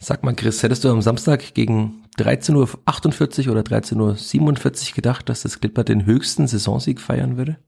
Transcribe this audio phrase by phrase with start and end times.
[0.00, 5.42] Sag mal, Chris, hättest du am Samstag gegen 13.48 Uhr oder 13.47 Uhr gedacht, dass
[5.42, 7.58] das Clipper den höchsten Saisonsieg feiern würde?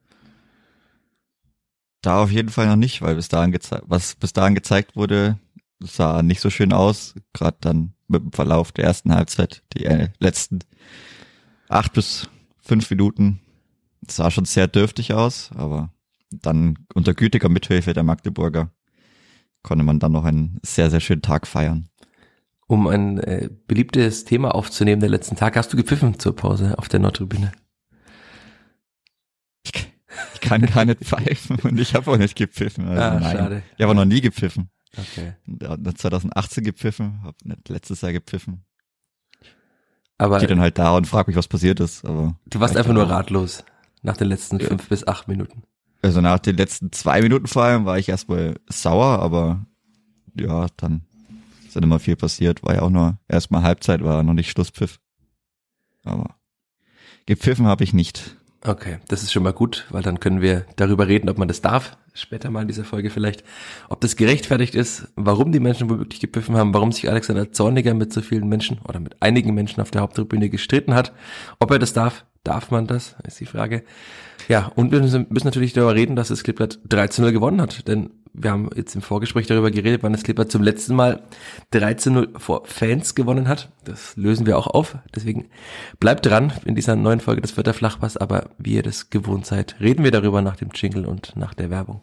[2.02, 5.38] Da auf jeden Fall noch nicht, weil bis dahin was bis dahin gezeigt wurde,
[5.80, 7.14] sah nicht so schön aus.
[7.32, 10.60] Gerade dann mit dem Verlauf der ersten Halbzeit, die äh, letzten
[11.68, 12.28] acht bis
[12.60, 13.40] fünf Minuten
[14.08, 15.92] sah schon sehr dürftig aus, aber
[16.30, 18.70] dann unter gütiger Mithilfe der Magdeburger
[19.62, 21.88] konnte man dann noch einen sehr, sehr schönen Tag feiern.
[22.70, 26.88] Um ein äh, beliebtes Thema aufzunehmen der letzten Tag, hast du gepfiffen zur Pause auf
[26.88, 27.50] der Nordtribüne?
[29.64, 32.86] Ich kann gar nicht pfeifen und ich habe auch nicht gepfiffen.
[32.86, 33.36] Also ah, nein.
[33.36, 33.62] schade.
[33.76, 34.70] Ich habe noch nie gepfiffen.
[34.96, 35.32] Okay.
[35.96, 38.64] 2018 gepfiffen, habe nicht letztes Jahr gepfiffen.
[40.16, 42.04] Aber ich gehe dann halt da und frage mich, was passiert ist.
[42.04, 43.64] Aber du warst einfach nur ratlos
[44.02, 44.68] nach den letzten ja.
[44.68, 45.64] fünf bis acht Minuten.
[46.02, 49.66] Also nach den letzten zwei Minuten vor allem war ich erstmal sauer, aber
[50.38, 51.02] ja, dann
[51.76, 52.62] ist immer viel passiert.
[52.62, 55.00] War ja auch nur erstmal Halbzeit, war noch nicht Schlusspfiff.
[56.02, 56.36] Aber
[57.26, 58.36] gepfiffen habe ich nicht.
[58.62, 61.62] Okay, das ist schon mal gut, weil dann können wir darüber reden, ob man das
[61.62, 63.42] darf, später mal in dieser Folge vielleicht,
[63.88, 68.12] ob das gerechtfertigt ist, warum die Menschen womöglich gepfiffen haben, warum sich Alexander Zorniger mit
[68.12, 71.14] so vielen Menschen oder mit einigen Menschen auf der Haupttribüne gestritten hat,
[71.58, 73.84] ob er das darf, darf man das, ist die Frage.
[74.48, 78.52] Ja, und wir müssen natürlich darüber reden, dass das Clipboard 13-0 gewonnen hat, denn wir
[78.52, 81.22] haben jetzt im Vorgespräch darüber geredet, wann das Clipper zum letzten Mal
[81.72, 83.70] 13-0 vor Fans gewonnen hat.
[83.84, 84.98] Das lösen wir auch auf.
[85.14, 85.48] Deswegen
[85.98, 88.16] bleibt dran in dieser neuen Folge des Vierter Flachpass.
[88.16, 91.70] Aber wie ihr das gewohnt seid, reden wir darüber nach dem Jingle und nach der
[91.70, 92.02] Werbung.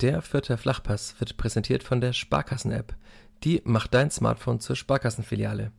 [0.00, 2.94] Der Vierter Flachpass wird präsentiert von der Sparkassen-App.
[3.44, 5.72] Die macht dein Smartphone zur Sparkassenfiliale.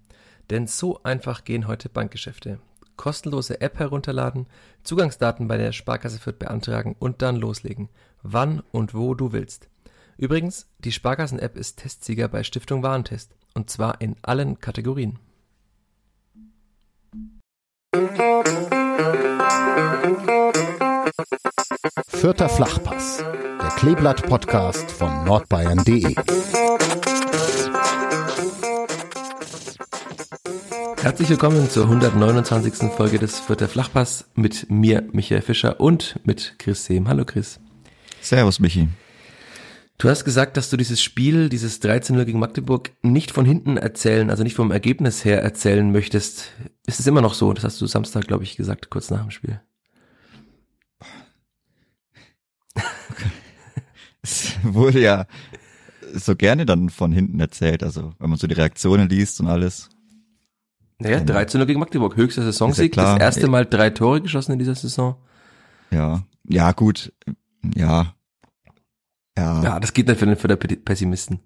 [0.50, 2.60] Denn so einfach gehen heute Bankgeschäfte
[3.00, 4.46] kostenlose App herunterladen,
[4.84, 7.88] Zugangsdaten bei der Sparkasse Fürth beantragen und dann loslegen,
[8.24, 9.70] wann und wo du willst.
[10.18, 15.18] Übrigens, die Sparkassen-App ist Testsieger bei Stiftung Warentest und zwar in allen Kategorien.
[22.08, 23.24] Vierter Flachpass,
[23.62, 26.16] der Kleeblatt-Podcast von nordbayern.de.
[31.02, 32.92] Herzlich willkommen zur 129.
[32.92, 37.08] Folge des Vierter Flachpass mit mir, Michael Fischer und mit Chris Sehm.
[37.08, 37.62] Hallo Chris.
[38.20, 38.90] Servus Michi.
[39.98, 44.30] Du hast gesagt, dass du dieses Spiel, dieses 13-0 gegen Magdeburg nicht von hinten erzählen,
[44.30, 46.52] also nicht vom Ergebnis her erzählen möchtest.
[46.86, 47.54] Ist es immer noch so?
[47.54, 49.62] Das hast du Samstag, glaube ich, gesagt, kurz nach dem Spiel.
[54.22, 55.28] Es wurde ja
[56.14, 59.90] so gerne dann von hinten erzählt, also wenn man so die Reaktionen liest und alles.
[61.00, 64.76] Naja, 13 gegen Magdeburg, höchster Saisonsieg, ja das erste Mal drei Tore geschossen in dieser
[64.76, 65.16] Saison.
[65.92, 67.14] Ja, ja gut,
[67.64, 68.14] ja.
[69.38, 71.40] Ja, ja das geht nicht für den, für den Pessimisten.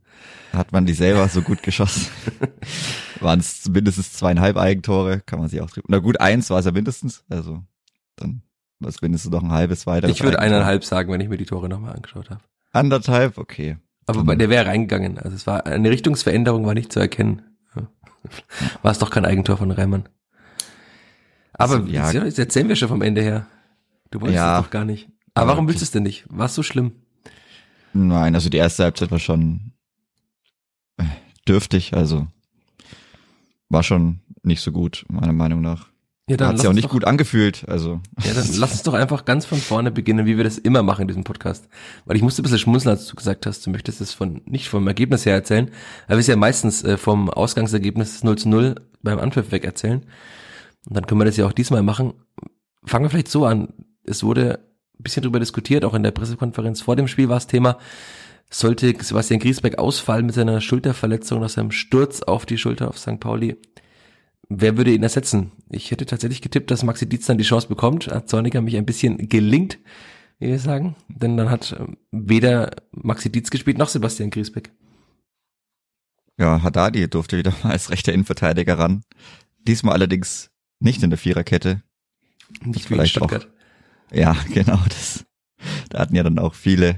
[0.53, 2.07] Hat man die selber so gut geschossen.
[3.19, 5.87] Waren es mindestens zweieinhalb Eigentore, kann man sich auch drüber.
[5.89, 7.61] Na gut, eins war es ja mindestens, also
[8.15, 8.41] dann
[8.79, 10.09] war es mindestens noch ein halbes weiter.
[10.09, 12.41] Ich würde eineinhalb sagen, wenn ich mir die Tore nochmal angeschaut habe.
[12.71, 13.77] Anderthalb, okay.
[14.07, 17.43] Aber der wäre reingegangen, also es war, eine Richtungsveränderung war nicht zu erkennen.
[18.81, 20.07] War es doch kein Eigentor von Reimann.
[21.53, 22.11] Aber also, ja.
[22.11, 23.47] jetzt erzählen wir schon vom Ende her.
[24.11, 25.09] Du wolltest ja, es doch gar nicht.
[25.33, 26.25] Aber warum willst du es denn nicht?
[26.29, 26.93] War es so schlimm?
[27.93, 29.73] Nein, also die erste Halbzeit war schon
[30.97, 31.05] äh,
[31.47, 32.27] dürftig, also
[33.69, 35.92] war schon nicht so gut, meiner Meinung nach.
[36.29, 37.65] Ja, dann hat sich auch nicht doch, gut angefühlt.
[37.67, 37.99] Also.
[38.23, 41.01] Ja, dann lass uns doch einfach ganz von vorne beginnen, wie wir das immer machen
[41.01, 41.67] in diesem Podcast.
[42.05, 44.69] Weil ich musste ein bisschen schmunzeln, als du gesagt hast, du möchtest es von nicht
[44.69, 45.69] vom Ergebnis her erzählen,
[46.07, 50.05] weil wir es ja meistens äh, vom Ausgangsergebnis 0 zu 0 beim Anpfiff weg erzählen.
[50.87, 52.13] Und dann können wir das ja auch diesmal machen.
[52.85, 53.73] Fangen wir vielleicht so an.
[54.05, 54.59] Es wurde
[54.97, 57.77] ein bisschen drüber diskutiert, auch in der Pressekonferenz vor dem Spiel war es Thema,
[58.49, 63.19] sollte Sebastian Griesbeck ausfallen mit seiner Schulterverletzung nach seinem Sturz auf die Schulter auf St.
[63.19, 63.57] Pauli
[64.49, 65.51] Wer würde ihn ersetzen?
[65.69, 68.07] Ich hätte tatsächlich getippt, dass Maxi Dietz dann die Chance bekommt.
[68.07, 69.79] Hat Zorniger mich ein bisschen gelingt,
[70.39, 70.95] wie wir sagen.
[71.07, 74.71] Denn dann hat ähm, weder Maxi Dietz gespielt noch Sebastian Griesbeck.
[76.37, 79.03] Ja, Haddadi durfte wieder mal als rechter Innenverteidiger ran.
[79.67, 81.81] Diesmal allerdings nicht in der Viererkette.
[82.65, 83.47] Nicht wie in Stuttgart.
[83.47, 84.79] Auch, ja, genau.
[84.89, 85.25] Das,
[85.89, 86.97] da hatten ja dann auch viele,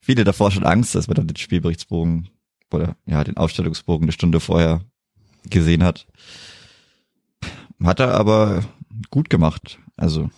[0.00, 2.28] viele davor schon Angst, dass man dann den Spielberichtsbogen
[2.70, 4.82] oder ja den Aufstellungsbogen eine Stunde vorher
[5.48, 6.06] gesehen hat.
[7.84, 8.62] Hat er aber
[9.10, 9.78] gut gemacht.
[9.96, 10.30] Also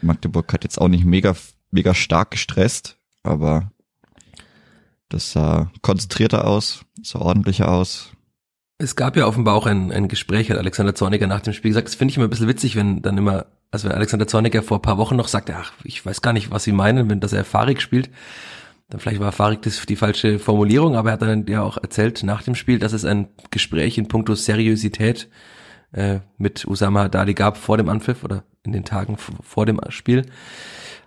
[0.00, 1.34] Magdeburg hat jetzt auch nicht mega,
[1.70, 3.70] mega stark gestresst, aber
[5.08, 8.12] das sah konzentrierter aus, sah ordentlicher aus.
[8.78, 11.88] Es gab ja offenbar auch ein, ein Gespräch, hat Alexander Zorniger nach dem Spiel gesagt.
[11.88, 14.78] Das finde ich immer ein bisschen witzig, wenn dann immer, also wenn Alexander Zorniger vor
[14.78, 17.32] ein paar Wochen noch sagte, ach, ich weiß gar nicht, was sie meinen, wenn das
[17.32, 18.10] er Farik spielt.
[18.88, 22.22] Dann vielleicht war Farik das die falsche Formulierung, aber er hat dann ja auch erzählt
[22.24, 25.61] nach dem Spiel, dass es ein Gespräch in puncto Seriosität äh,
[26.38, 30.24] mit Usama Dali gab vor dem Anpfiff oder in den Tagen vor dem Spiel.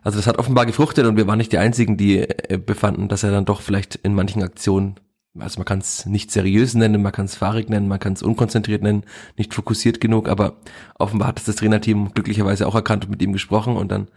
[0.06, 3.24] Also das hat offenbar gefruchtet und wir waren nicht die Einzigen, die äh, befanden, dass
[3.24, 4.98] er dann doch vielleicht in manchen Aktionen,
[5.40, 8.22] also man kann es nicht seriös nennen, man kann es fahrig nennen, man kann es
[8.22, 9.04] unkonzentriert nennen,
[9.36, 10.58] nicht fokussiert genug, aber
[11.00, 14.08] offenbar hat es das Trainerteam glücklicherweise auch erkannt und mit ihm gesprochen und dann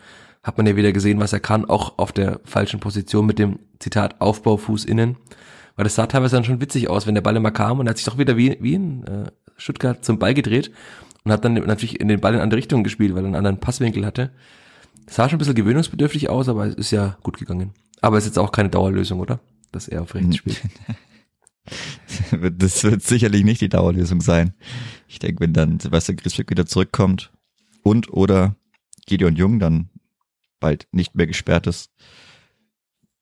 [0.43, 3.59] hat man ja wieder gesehen, was er kann, auch auf der falschen Position mit dem
[3.79, 5.17] Zitat Aufbaufuß innen.
[5.75, 7.91] Weil das sah teilweise dann schon witzig aus, wenn der Ball immer kam und er
[7.91, 10.71] hat sich doch wieder wie, wie in äh, Stuttgart zum Ball gedreht
[11.25, 13.61] und hat dann natürlich in den Ball in andere Richtungen gespielt, weil er einen anderen
[13.61, 14.31] Passwinkel hatte.
[15.07, 17.73] Das sah schon ein bisschen gewöhnungsbedürftig aus, aber es ist ja gut gegangen.
[18.01, 19.41] Aber es ist jetzt auch keine Dauerlösung, oder?
[19.73, 20.63] Dass er auf rechts spielt.
[22.59, 24.55] das wird sicherlich nicht die Dauerlösung sein.
[25.07, 27.33] Ich denke, wenn dann Sebastian Griesbeck wieder zurückkommt
[27.83, 28.57] und oder
[29.07, 29.91] Gideon Jung dann
[30.61, 31.91] bald nicht mehr gesperrt ist,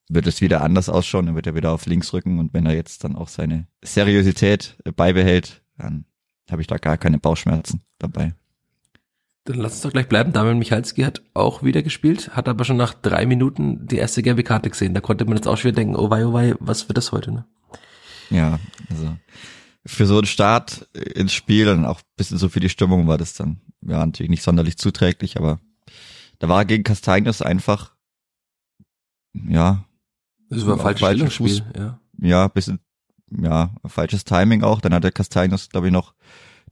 [0.09, 1.27] wird es wieder anders ausschauen.
[1.27, 4.77] Dann wird er wieder auf links rücken und wenn er jetzt dann auch seine Seriosität
[4.97, 6.05] beibehält, dann
[6.51, 8.35] habe ich da gar keine Bauchschmerzen dabei.
[9.45, 10.33] Dann lass uns doch gleich bleiben.
[10.33, 14.43] Damian Michalski hat auch wieder gespielt, hat aber schon nach drei Minuten die erste gelbe
[14.43, 14.93] Karte gesehen.
[14.93, 17.31] Da konnte man jetzt auch schwer denken, oh wei, oh wei, was wird das heute,
[17.31, 17.47] ne?
[18.31, 18.59] Ja,
[18.91, 19.17] also
[19.87, 23.35] für so einen Start ins Spiel und auch bisschen so für die Stimmung war das
[23.35, 25.61] dann ja natürlich nicht sonderlich zuträglich, aber
[26.41, 27.95] da war gegen Castagnos einfach
[29.33, 29.85] ja
[30.49, 32.01] das war ein falsches Spiel, ja.
[32.19, 32.81] Ja, bisschen
[33.31, 34.81] ja, falsches Timing auch.
[34.81, 36.15] Dann hat der Castagnos, glaube ich, noch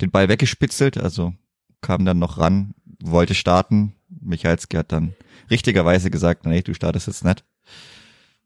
[0.01, 1.35] den Ball weggespitzelt, also
[1.81, 3.95] kam dann noch ran, wollte starten.
[4.09, 5.15] Michalski hat dann
[5.51, 7.45] richtigerweise gesagt, nee, du startest jetzt nicht.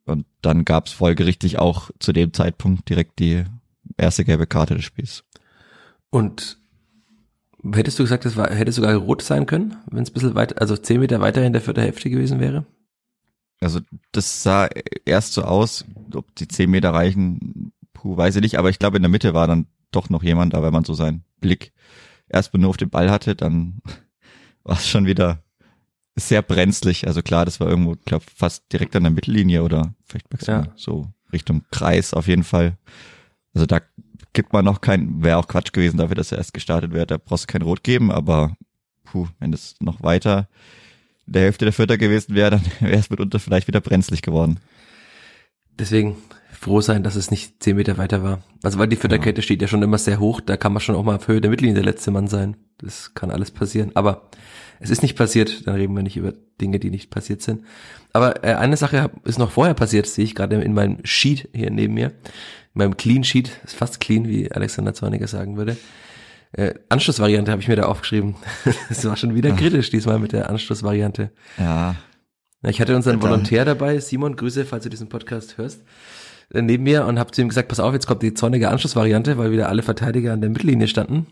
[0.04, 3.44] Und dann gab's folgerichtig auch zu dem Zeitpunkt direkt die
[3.96, 5.24] erste gelbe Karte des Spiels.
[6.10, 6.58] Und
[7.72, 10.60] hättest du gesagt, das war, hätte sogar rot sein können, wenn es ein bisschen weiter,
[10.60, 12.66] also zehn Meter weiter in der vierten Hälfte gewesen wäre?
[13.60, 13.80] Also
[14.12, 14.68] das sah
[15.04, 15.84] erst so aus,
[16.14, 19.34] ob die zehn Meter reichen, puh, weiß ich nicht, aber ich glaube in der Mitte
[19.34, 21.72] war dann doch noch jemand, da wenn man so seinen Blick
[22.28, 23.80] erstmal nur auf den Ball hatte, dann
[24.64, 25.42] war es schon wieder
[26.14, 27.06] sehr brenzlig.
[27.06, 30.68] Also klar, das war irgendwo, glaube fast direkt an der Mittellinie oder vielleicht ja.
[30.76, 32.76] so Richtung Kreis auf jeden Fall.
[33.54, 33.80] Also da
[34.32, 37.06] gibt man noch kein, wäre auch Quatsch gewesen dafür, dass er erst gestartet wäre.
[37.06, 38.56] Da brauchst du kein Rot geben, aber
[39.04, 40.48] puh, wenn das noch weiter
[41.26, 44.60] der Hälfte der Vierter gewesen wäre, dann wäre es mitunter vielleicht wieder brenzlig geworden.
[45.78, 46.16] Deswegen
[46.58, 48.42] froh sein, dass es nicht zehn Meter weiter war.
[48.62, 49.42] Also weil die Vierterkette ja.
[49.42, 51.50] steht ja schon immer sehr hoch, da kann man schon auch mal auf Höhe der
[51.50, 52.56] Mittellinie der letzte Mann sein.
[52.78, 53.92] Das kann alles passieren.
[53.94, 54.28] Aber
[54.80, 57.64] es ist nicht passiert, dann reden wir nicht über Dinge, die nicht passiert sind.
[58.12, 61.70] Aber äh, eine Sache ist noch vorher passiert, sehe ich gerade in meinem Sheet hier
[61.70, 62.08] neben mir.
[62.74, 65.76] In meinem Clean Sheet, ist fast clean, wie Alexander Zorniger sagen würde.
[66.52, 68.36] Äh, Anschlussvariante habe ich mir da aufgeschrieben.
[68.90, 71.30] Es war schon wieder kritisch diesmal mit der Anschlussvariante.
[71.58, 71.96] Ja.
[72.62, 75.84] Ich hatte unseren Volontär dabei, Simon, Grüße, falls du diesen Podcast hörst,
[76.52, 79.52] neben mir und habe zu ihm gesagt, pass auf, jetzt kommt die zornige Anschlussvariante, weil
[79.52, 81.26] wieder alle Verteidiger an der Mittellinie standen.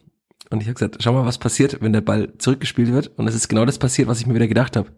[0.51, 3.09] Und ich habe gesagt, schau mal, was passiert, wenn der Ball zurückgespielt wird.
[3.19, 4.93] Und es ist genau das passiert, was ich mir wieder gedacht habe.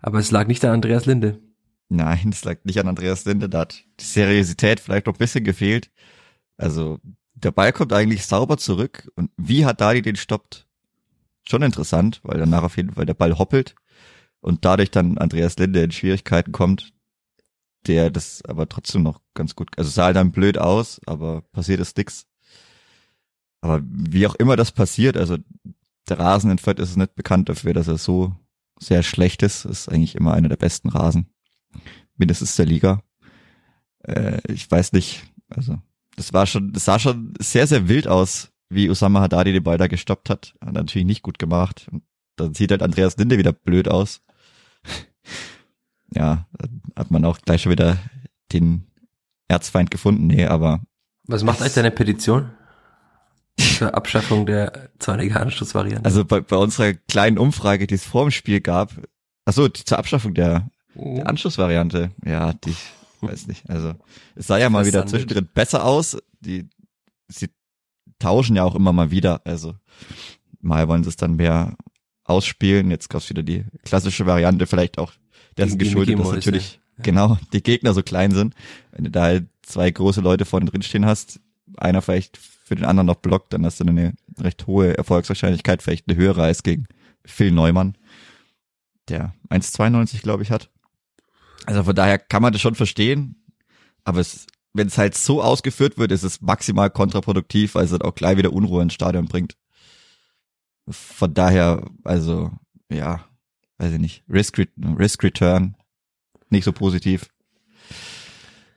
[0.00, 1.40] Aber es lag nicht an Andreas Linde.
[1.88, 3.48] Nein, es lag nicht an Andreas Linde.
[3.48, 5.90] Da hat die Seriosität vielleicht noch ein bisschen gefehlt.
[6.56, 6.98] Also
[7.34, 9.10] der Ball kommt eigentlich sauber zurück.
[9.16, 10.66] Und wie hat Dali den stoppt?
[11.48, 13.74] Schon interessant, weil danach auf jeden Fall der Ball hoppelt
[14.40, 16.92] und dadurch dann Andreas Linde in Schwierigkeiten kommt,
[17.88, 21.96] der das aber trotzdem noch ganz gut, also sah dann blöd aus, aber passiert ist
[21.96, 22.26] nix.
[23.60, 25.36] Aber wie auch immer das passiert, also
[26.08, 28.34] der Rasen in Fürth ist nicht bekannt dafür, dass er so
[28.78, 29.64] sehr schlecht ist.
[29.64, 31.28] Ist eigentlich immer einer der besten Rasen.
[32.16, 33.02] Mindestens der Liga.
[34.04, 35.78] Äh, ich weiß nicht, also
[36.16, 39.78] das war schon, das sah schon sehr, sehr wild aus, wie Osama Haddadi den Ball
[39.78, 40.54] da gestoppt hat.
[40.60, 41.86] Hat natürlich nicht gut gemacht.
[41.90, 42.02] Und
[42.36, 44.20] dann sieht halt Andreas Linde wieder blöd aus.
[46.18, 46.46] Ja,
[46.96, 47.96] hat man auch gleich schon wieder
[48.52, 48.88] den
[49.46, 50.26] Erzfeind gefunden.
[50.26, 50.80] Nee, aber.
[51.24, 52.50] Was macht eigentlich deine Petition?
[53.56, 56.04] Zur Abschaffung der zornigen Anschlussvariante.
[56.04, 58.92] Also bei, bei unserer kleinen Umfrage, die es vor dem Spiel gab,
[59.44, 61.22] achso, die, zur Abschaffung der, der oh.
[61.22, 62.74] Anschlussvariante, ja, die,
[63.20, 63.94] weiß nicht, also
[64.36, 66.68] es sah ja mal wieder zwischendrin besser aus, die,
[67.26, 67.48] sie
[68.20, 69.74] tauschen ja auch immer mal wieder, also
[70.60, 71.76] mal wollen sie es dann mehr
[72.22, 75.12] ausspielen, jetzt gab's wieder die klassische Variante, vielleicht auch
[75.58, 77.02] dessen geschuldet, dass natürlich ja.
[77.02, 78.54] genau die Gegner so klein sind.
[78.92, 81.40] Wenn du da halt zwei große Leute vorne drin stehen hast,
[81.76, 86.08] einer vielleicht für den anderen noch blockt, dann hast du eine recht hohe Erfolgswahrscheinlichkeit, vielleicht
[86.08, 86.86] eine höhere als gegen
[87.24, 87.96] Phil Neumann,
[89.08, 90.70] der 1,92 glaube ich hat.
[91.66, 93.44] Also von daher kann man das schon verstehen,
[94.04, 98.04] aber es, wenn es halt so ausgeführt wird, ist es maximal kontraproduktiv, weil es halt
[98.04, 99.56] auch gleich wieder Unruhe ins Stadion bringt.
[100.88, 102.50] Von daher, also
[102.90, 103.27] ja,
[103.78, 104.58] weiß ich nicht, Risk,
[104.98, 105.74] Risk Return
[106.50, 107.28] nicht so positiv.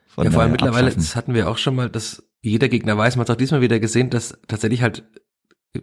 [0.08, 1.04] Von ja, vor allem mittlerweile, abschaffen.
[1.04, 3.80] das hatten wir auch schon mal, dass jeder Gegner weiß, man hat auch diesmal wieder
[3.80, 5.04] gesehen, dass tatsächlich halt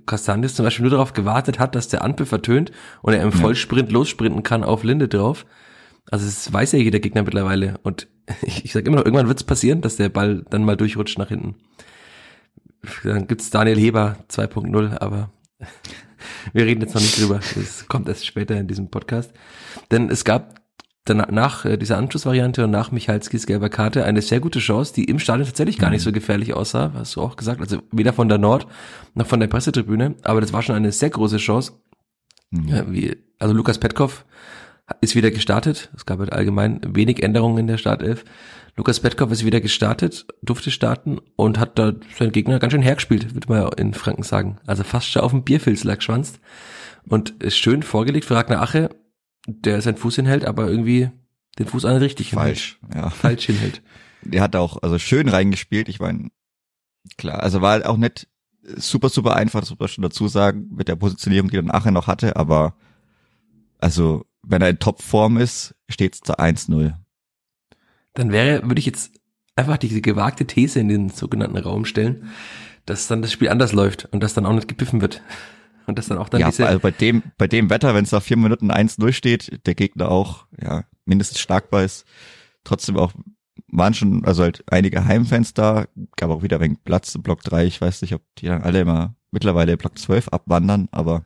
[0.07, 3.91] Castanis zum Beispiel nur darauf gewartet hat, dass der Anpfiff vertönt und er im Vollsprint
[3.91, 5.47] lossprinten kann auf Linde drauf.
[6.11, 7.79] Also das weiß ja jeder Gegner mittlerweile.
[7.83, 8.09] Und
[8.43, 11.19] ich, ich sage immer noch, irgendwann wird es passieren, dass der Ball dann mal durchrutscht
[11.19, 11.57] nach hinten.
[13.03, 15.31] Dann gibt's Daniel Heber 2.0, aber
[16.53, 17.41] wir reden jetzt noch nicht drüber.
[17.55, 19.33] Das kommt erst später in diesem Podcast.
[19.91, 20.59] Denn es gab
[21.09, 25.05] dann nach äh, dieser Anschlussvariante und nach Michalskis gelber Karte eine sehr gute Chance, die
[25.05, 28.29] im Stadion tatsächlich gar nicht so gefährlich aussah, hast du auch gesagt, also weder von
[28.29, 28.67] der Nord
[29.15, 31.73] noch von der Pressetribüne, aber das war schon eine sehr große Chance.
[32.51, 32.69] Mhm.
[32.69, 34.25] Ja, wie, also Lukas Petkov
[35.01, 35.91] ist wieder gestartet.
[35.97, 38.25] Es gab halt allgemein wenig Änderungen in der Startelf.
[38.77, 43.35] Lukas Petkov ist wieder gestartet, durfte starten und hat da seinen Gegner ganz schön hergespielt,
[43.35, 44.59] würde man in Franken sagen.
[44.67, 46.39] Also fast schon auf dem Bierfilz lag schwanzt
[47.09, 48.91] und ist schön vorgelegt für Ragnar Ache,
[49.47, 51.11] der seinen Fuß hinhält, aber irgendwie
[51.59, 53.05] den Fuß an richtig falsch, hinhält.
[53.05, 53.11] ja.
[53.11, 53.83] falsch hinhält.
[54.23, 55.89] Der hat auch also schön reingespielt.
[55.89, 56.31] Ich meine,
[57.17, 58.27] klar, also war halt auch nicht
[58.77, 61.93] super super einfach, das muss man schon dazu sagen, mit der Positionierung, die dann Ache
[61.93, 62.75] noch hatte, aber
[63.79, 66.95] also wenn er in Topform ist, steht es da 1-0.
[68.15, 69.13] Dann wäre, würde ich jetzt
[69.57, 72.31] einfach diese gewagte These in den sogenannten Raum stellen,
[72.87, 75.23] dass dann das Spiel anders läuft und dass dann auch nicht gepiffen wird.
[75.87, 78.13] Und das dann auch dann ja, diese also bei dem, bei dem Wetter, wenn es
[78.13, 82.05] nach vier Minuten 1-0 steht, der Gegner auch, ja, mindestens starkbar ist,
[82.63, 83.13] trotzdem auch,
[83.69, 87.65] waren schon, also halt einige Heimfans da, gab auch wieder wegen Platz im Block 3,
[87.65, 91.25] ich weiß nicht, ob die dann alle immer mittlerweile Block 12 abwandern, aber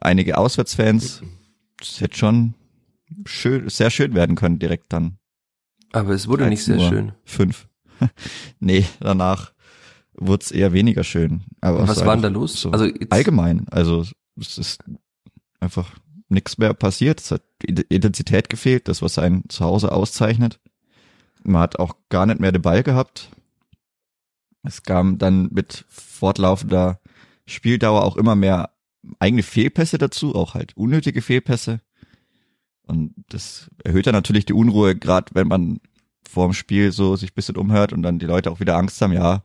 [0.00, 1.22] einige Auswärtsfans,
[1.80, 2.54] das hätte schon
[3.26, 5.18] schön, sehr schön werden können direkt dann.
[5.92, 7.12] Aber es wurde nicht sehr schön.
[7.24, 7.68] Fünf.
[8.60, 9.52] nee, danach
[10.14, 11.42] wurde es eher weniger schön.
[11.60, 12.60] Aber was war denn da los?
[12.60, 14.04] So also allgemein, also
[14.38, 14.84] es ist
[15.58, 15.90] einfach
[16.28, 17.20] nichts mehr passiert.
[17.20, 20.60] Es hat Intensität gefehlt, das was einen zu Hause auszeichnet.
[21.42, 23.30] Man hat auch gar nicht mehr den Ball gehabt.
[24.62, 27.00] Es kam dann mit fortlaufender
[27.46, 28.70] Spieldauer auch immer mehr
[29.18, 31.80] eigene Fehlpässe dazu, auch halt unnötige Fehlpässe.
[32.86, 35.80] Und das erhöht dann natürlich die Unruhe, gerade wenn man
[36.28, 39.12] vor dem Spiel so sich bisschen umhört und dann die Leute auch wieder Angst haben,
[39.12, 39.42] ja,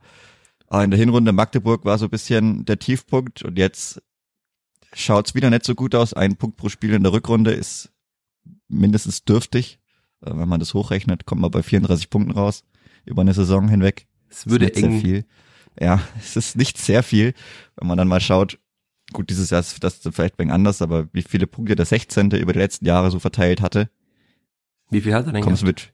[0.68, 4.02] aber in der Hinrunde Magdeburg war so ein bisschen der Tiefpunkt und jetzt
[4.92, 6.12] schaut's wieder nicht so gut aus.
[6.12, 7.92] Ein Punkt pro Spiel in der Rückrunde ist
[8.68, 9.78] mindestens dürftig.
[10.22, 12.64] Äh, wenn man das hochrechnet, kommt man bei 34 Punkten raus
[13.04, 14.06] über eine Saison hinweg.
[14.28, 14.92] Es würde eng.
[14.92, 15.24] Sehr viel.
[15.78, 17.34] Ja, es ist nicht sehr viel,
[17.76, 18.58] wenn man dann mal schaut.
[19.12, 22.30] Gut, dieses Jahr ist das vielleicht ein anders, aber wie viele Punkte der 16.
[22.32, 23.88] über die letzten Jahre so verteilt hatte.
[24.90, 25.92] Wie viel hat er denn Kommst mit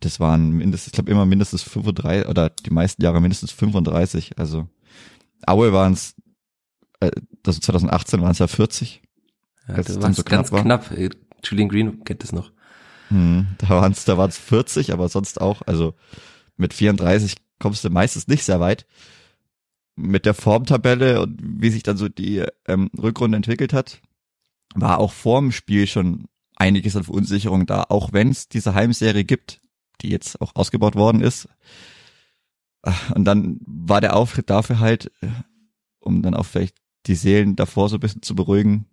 [0.00, 4.38] das waren mindestens, ich glaube immer mindestens 35 oder die meisten Jahre mindestens 35.
[4.38, 4.68] Also
[5.46, 6.14] Aue waren es,
[7.00, 7.10] äh,
[7.46, 9.02] also 2018 waren es ja 40.
[9.68, 10.62] Ja, das war so ganz war.
[10.62, 10.90] knapp.
[11.44, 12.52] Julian Green kennt das noch.
[13.08, 15.62] Hm, da waren es da waren's 40, aber sonst auch.
[15.62, 15.94] Also
[16.56, 18.86] mit 34 kommst du meistens nicht sehr weit.
[20.00, 24.00] Mit der Formtabelle und wie sich dann so die ähm, Rückrunde entwickelt hat,
[24.74, 26.26] war auch vorm Spiel schon
[26.56, 29.60] einiges an Verunsicherung da, auch wenn es diese Heimserie gibt
[30.02, 31.48] die jetzt auch ausgebaut worden ist.
[33.14, 35.12] Und dann war der Auftritt dafür halt,
[35.98, 36.76] um dann auch vielleicht
[37.06, 38.86] die Seelen davor so ein bisschen zu beruhigen,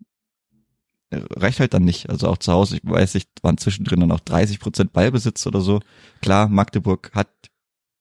[1.11, 2.09] reicht halt dann nicht.
[2.09, 5.61] Also auch zu Hause, ich weiß nicht, waren zwischendrin dann auch 30 Prozent Ballbesitz oder
[5.61, 5.79] so.
[6.21, 7.29] Klar, Magdeburg hat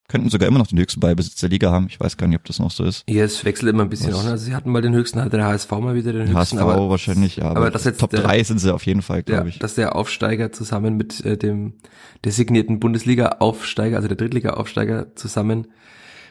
[0.09, 1.87] könnten sogar immer noch den höchsten Ballbesitz der Liga haben.
[1.89, 3.05] Ich weiß gar nicht, ob das noch so ist.
[3.09, 4.25] Ja, es wechselt immer ein bisschen auch.
[4.25, 4.31] Ne?
[4.31, 6.37] Also sie hatten mal den höchsten, hatte der HSV mal wieder den höchsten.
[6.37, 7.45] HSV aber, wahrscheinlich, ja.
[7.47, 9.59] Aber, aber das jetzt Top der, 3 sind sie auf jeden Fall, glaube ja, ich.
[9.59, 11.75] Dass der Aufsteiger zusammen mit äh, dem
[12.25, 15.69] designierten Bundesliga-Aufsteiger, also der Drittliga-Aufsteiger zusammen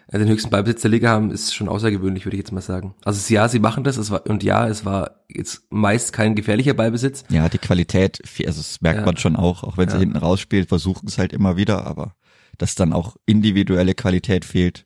[0.08, 2.94] äh, den höchsten Ballbesitz der Liga haben, ist schon außergewöhnlich, würde ich jetzt mal sagen.
[3.03, 6.74] Also ja, sie machen das, es war, und ja, es war jetzt meist kein gefährlicher
[6.74, 7.24] Ballbesitz.
[7.29, 9.05] Ja, die Qualität, also das merkt ja.
[9.05, 9.96] man schon auch, auch wenn ja.
[9.96, 12.15] sie hinten rausspielt, versuchen es halt immer wieder, aber
[12.58, 14.86] dass dann auch individuelle Qualität fehlt,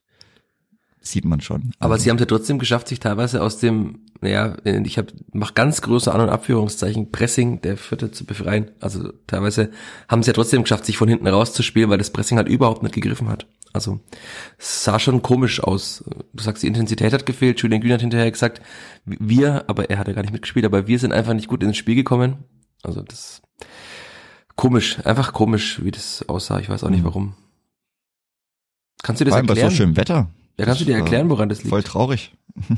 [1.02, 1.72] sieht man schon.
[1.80, 2.04] Aber also.
[2.04, 5.82] sie haben es ja trotzdem geschafft, sich teilweise aus dem, naja, ich habe mach ganz
[5.82, 8.72] große An- und Abführungszeichen Pressing der Vierte zu befreien.
[8.80, 9.72] Also teilweise
[10.08, 12.96] haben sie ja trotzdem geschafft, sich von hinten rauszuspielen, weil das Pressing halt überhaupt nicht
[12.96, 13.48] gegriffen hat.
[13.72, 14.00] Also
[14.58, 16.04] es sah schon komisch aus.
[16.34, 17.62] Du sagst, die Intensität hat gefehlt.
[17.62, 18.62] Julian Green hat hinterher gesagt,
[19.06, 21.78] wir, aber er hat ja gar nicht mitgespielt, aber wir sind einfach nicht gut ins
[21.78, 22.38] Spiel gekommen.
[22.82, 23.42] Also das
[24.56, 26.60] komisch, einfach komisch, wie das aussah.
[26.60, 27.08] Ich weiß auch nicht mhm.
[27.08, 27.36] warum.
[29.04, 29.70] Kannst du das Vor allem bei erklären?
[29.72, 30.30] so schönem Wetter.
[30.58, 31.70] ja, kannst du dir Das war erklären, woran das liegt?
[31.70, 32.36] Voll traurig.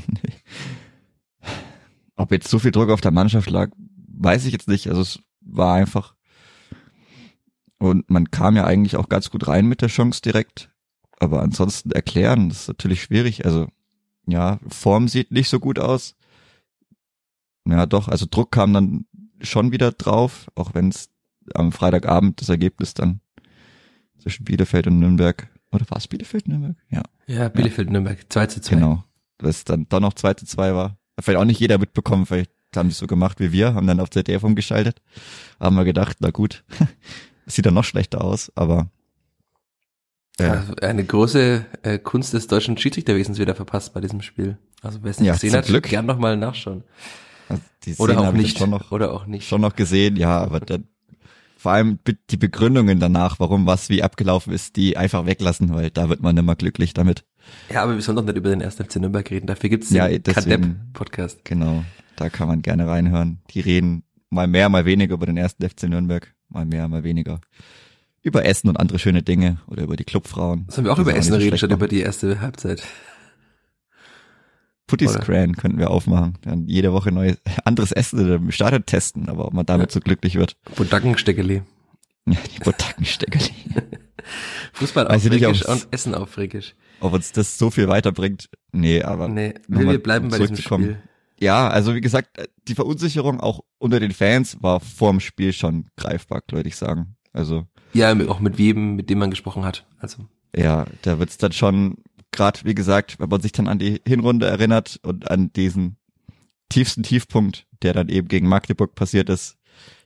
[2.16, 3.70] Ob jetzt so viel Druck auf der Mannschaft lag,
[4.08, 4.88] weiß ich jetzt nicht.
[4.88, 6.14] Also es war einfach.
[7.78, 10.70] Und man kam ja eigentlich auch ganz gut rein mit der Chance direkt.
[11.18, 13.44] Aber ansonsten erklären, das ist natürlich schwierig.
[13.44, 13.68] Also
[14.26, 16.14] ja, Form sieht nicht so gut aus.
[17.66, 19.06] Ja, doch, also Druck kam dann
[19.40, 21.10] schon wieder drauf, auch wenn es
[21.54, 23.20] am Freitagabend das Ergebnis dann
[24.18, 26.76] zwischen Bielefeld und Nürnberg, oder war es Bielefeld Nürnberg?
[26.90, 28.74] Ja, Ja, Bielefeld-Nürnberg, 2 zu 2.
[28.76, 29.04] genau.
[29.38, 30.98] Das dann doch noch 2 zu 2 war.
[31.20, 34.10] Vielleicht auch nicht jeder mitbekommen, vielleicht haben die so gemacht wie wir, haben dann auf
[34.10, 35.02] ZDF umgeschaltet.
[35.60, 36.64] Haben wir gedacht, na gut,
[37.46, 38.88] sieht dann noch schlechter aus, aber
[40.40, 44.56] ja, Also eine große äh, Kunst des deutschen Schiedsrichterwesens wieder verpasst bei diesem Spiel.
[44.80, 45.84] Also wer es nicht Ja, gesehen hat, Glück.
[45.84, 46.84] gern nochmal nachschauen.
[47.48, 47.62] also
[48.02, 48.58] Oder auch nicht.
[48.58, 49.46] Schon noch, Oder auch nicht.
[49.46, 50.88] schon noch gesehen, ja, aber dann
[51.62, 56.08] vor allem die Begründungen danach, warum was wie abgelaufen ist, die einfach weglassen, weil da
[56.08, 57.24] wird man immer glücklich damit.
[57.72, 58.74] Ja, aber wir sollen doch nicht über den 1.
[58.80, 59.46] FC Nürnberg reden.
[59.46, 61.44] Dafür gibt's Ja, den deswegen- Kadepp-Podcast.
[61.44, 61.84] Genau,
[62.16, 63.42] da kann man gerne reinhören.
[63.50, 67.40] Die reden mal mehr, mal weniger über den ersten FC Nürnberg, mal mehr, mal weniger
[68.22, 70.66] über Essen und andere schöne Dinge oder über die Clubfrauen.
[70.68, 72.82] Sollen wir auch Die über Essen reden, statt über die erste Halbzeit?
[74.92, 75.22] Putty oder?
[75.22, 76.36] Scran könnten wir aufmachen.
[76.42, 80.34] Dann jede Woche neues anderes Essen im Stadion testen, aber ob man damit so glücklich
[80.36, 80.56] wird.
[80.76, 81.62] Budackensteckeli.
[82.26, 83.50] Ja, die Botakensteckerli.
[84.74, 86.74] Fußball auf ob's- und Essen auf Fränkisch.
[87.00, 88.48] Ob uns das so viel weiterbringt?
[88.70, 90.56] Nee, aber Nee, nochmal wir bleiben bei diesem.
[90.56, 90.98] Spiel.
[91.40, 92.28] ja, also wie gesagt,
[92.68, 97.16] die Verunsicherung auch unter den Fans war vorm Spiel schon greifbar, würde ich sagen.
[97.32, 99.86] Also Ja, auch mit jedem, mit dem man gesprochen hat.
[99.98, 101.96] Also ja, da wird's dann schon,
[102.32, 105.96] gerade wie gesagt, wenn man sich dann an die Hinrunde erinnert und an diesen
[106.68, 109.56] tiefsten Tiefpunkt, der dann eben gegen Magdeburg passiert ist,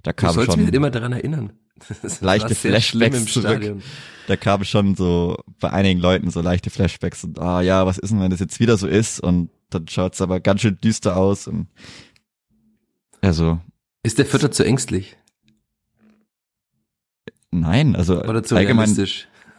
[0.03, 1.53] da du kam sollst schon mich nicht immer daran erinnern.
[2.03, 3.49] Das Leichte Flashbacks zurück.
[3.49, 3.83] Stadion.
[4.29, 8.11] da kam schon so bei einigen Leuten so leichte Flashbacks und ah ja, was ist
[8.11, 11.47] denn, wenn das jetzt wieder so ist und dann schaut's aber ganz schön düster aus
[11.47, 11.69] und
[13.21, 13.61] also
[14.03, 15.19] Ist der Vierter zu ängstlich
[17.51, 18.95] nein, also oder zu allgemein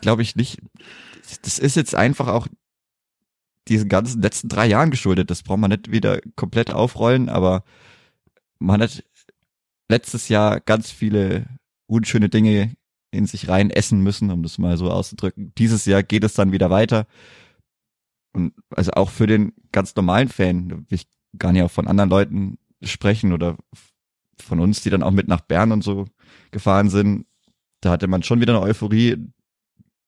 [0.02, 0.60] glaube ich nicht.
[1.41, 2.48] Das ist jetzt einfach auch
[3.69, 5.30] diesen ganzen letzten drei Jahren geschuldet.
[5.30, 7.63] Das braucht man nicht wieder komplett aufrollen, aber
[8.60, 9.03] man hat
[9.89, 11.47] letztes Jahr ganz viele
[11.88, 12.75] unschöne Dinge
[13.12, 15.53] in sich rein essen müssen, um das mal so auszudrücken.
[15.58, 17.08] Dieses Jahr geht es dann wieder weiter.
[18.34, 22.58] Und also auch für den ganz normalen Fan, ich gar nicht auch von anderen Leuten
[22.84, 23.58] sprechen oder
[24.39, 26.06] von uns, die dann auch mit nach Bern und so
[26.51, 27.25] gefahren sind.
[27.82, 29.17] Da hatte man schon wieder eine Euphorie.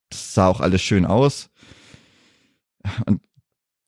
[0.09, 1.49] Das sah auch alles schön aus.
[3.05, 3.21] Und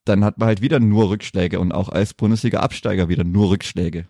[0.06, 4.08] dann hat man halt wieder nur Rückschläge und auch als Bundesliga-Absteiger wieder nur Rückschläge.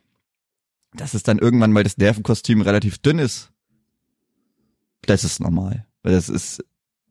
[0.94, 3.52] Dass es dann irgendwann mal das Nervenkostüm relativ dünn ist,
[5.04, 5.86] das ist normal.
[6.04, 6.64] Das ist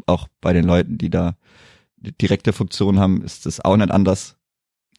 [0.06, 1.36] auch bei den Leuten, die da
[1.96, 4.36] direkte Funktion haben, ist das auch nicht anders.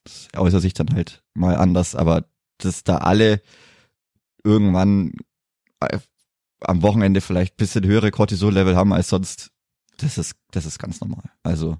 [0.04, 2.26] Das äußert sich dann halt mal anders, aber
[2.58, 3.41] dass da alle
[4.44, 5.13] irgendwann
[5.80, 6.00] äh,
[6.62, 9.52] am Wochenende vielleicht bisschen höhere Cortisol-Level haben als sonst,
[9.98, 11.32] das ist, das ist ganz normal.
[11.44, 11.78] Also,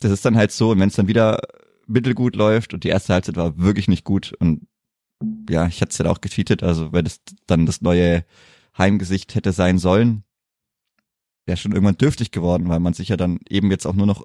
[0.00, 1.40] das ist dann halt so, und wenn es dann wieder
[1.86, 4.66] mittelgut läuft und die erste Halbzeit war wirklich nicht gut und
[5.48, 8.24] ja, ich hatte es ja auch getweetet, also wenn es dann das neue
[8.76, 10.24] Heimgesicht hätte sein sollen,
[11.46, 14.24] wäre schon irgendwann dürftig geworden, weil man sich ja dann eben jetzt auch nur noch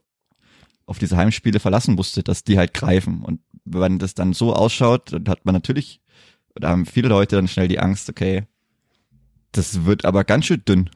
[0.86, 3.24] auf diese Heimspiele verlassen musste, dass die halt greifen.
[3.24, 6.02] Und wenn das dann so ausschaut, dann hat man natürlich,
[6.56, 8.44] oder haben viele Leute dann schnell die Angst, okay,
[9.52, 10.90] das wird aber ganz schön dünn.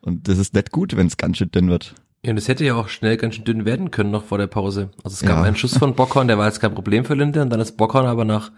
[0.00, 1.94] Und das ist nicht gut, wenn es ganz schön dünn wird.
[2.26, 4.48] Ja, und es hätte ja auch schnell ganz schön dünn werden können noch vor der
[4.48, 4.90] Pause.
[5.04, 5.42] Also es gab Ja.
[5.44, 8.06] einen Schuss von Bockhorn, der war jetzt kein Problem für Linde und dann ist Bockhorn
[8.06, 8.50] aber nach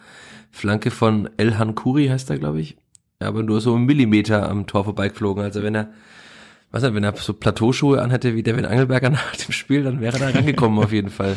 [0.51, 2.79] Flanke von Elhan Kuri heißt er, glaube ich,
[3.19, 5.45] aber nur so einen Millimeter am Tor vorbeigeflogen.
[5.45, 5.91] Also wenn er,
[6.71, 10.19] was nicht, wenn er so Plateauschuhe anhätte wie Devin Angelberger nach dem Spiel, dann wäre
[10.19, 11.37] er da rangekommen auf jeden Fall.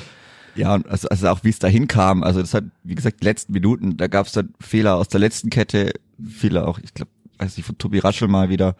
[0.55, 3.25] Ja, und also, also auch wie es dahin kam, also das hat, wie gesagt, die
[3.25, 5.91] letzten Minuten, da gab es dann Fehler aus der letzten Kette,
[6.25, 8.75] viele auch, ich glaube, weiß nicht, von Tobi Raschel mal wieder.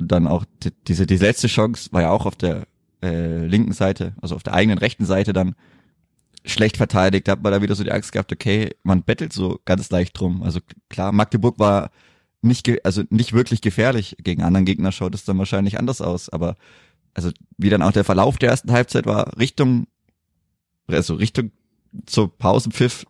[0.00, 2.64] Und dann auch die, diese, die letzte Chance war ja auch auf der
[3.04, 5.54] äh, linken Seite, also auf der eigenen rechten Seite dann
[6.44, 7.28] schlecht verteidigt.
[7.28, 10.42] Hat man da wieder so die Angst gehabt, okay, man bettelt so ganz leicht drum.
[10.42, 11.90] Also klar, Magdeburg war
[12.42, 14.16] nicht, also nicht wirklich gefährlich.
[14.22, 16.28] Gegen anderen Gegner schaut es dann wahrscheinlich anders aus.
[16.28, 16.56] Aber
[17.14, 19.86] also wie dann auch der Verlauf der ersten Halbzeit war, Richtung,
[20.86, 21.50] also Richtung
[22.06, 23.06] zur Pausenpfiff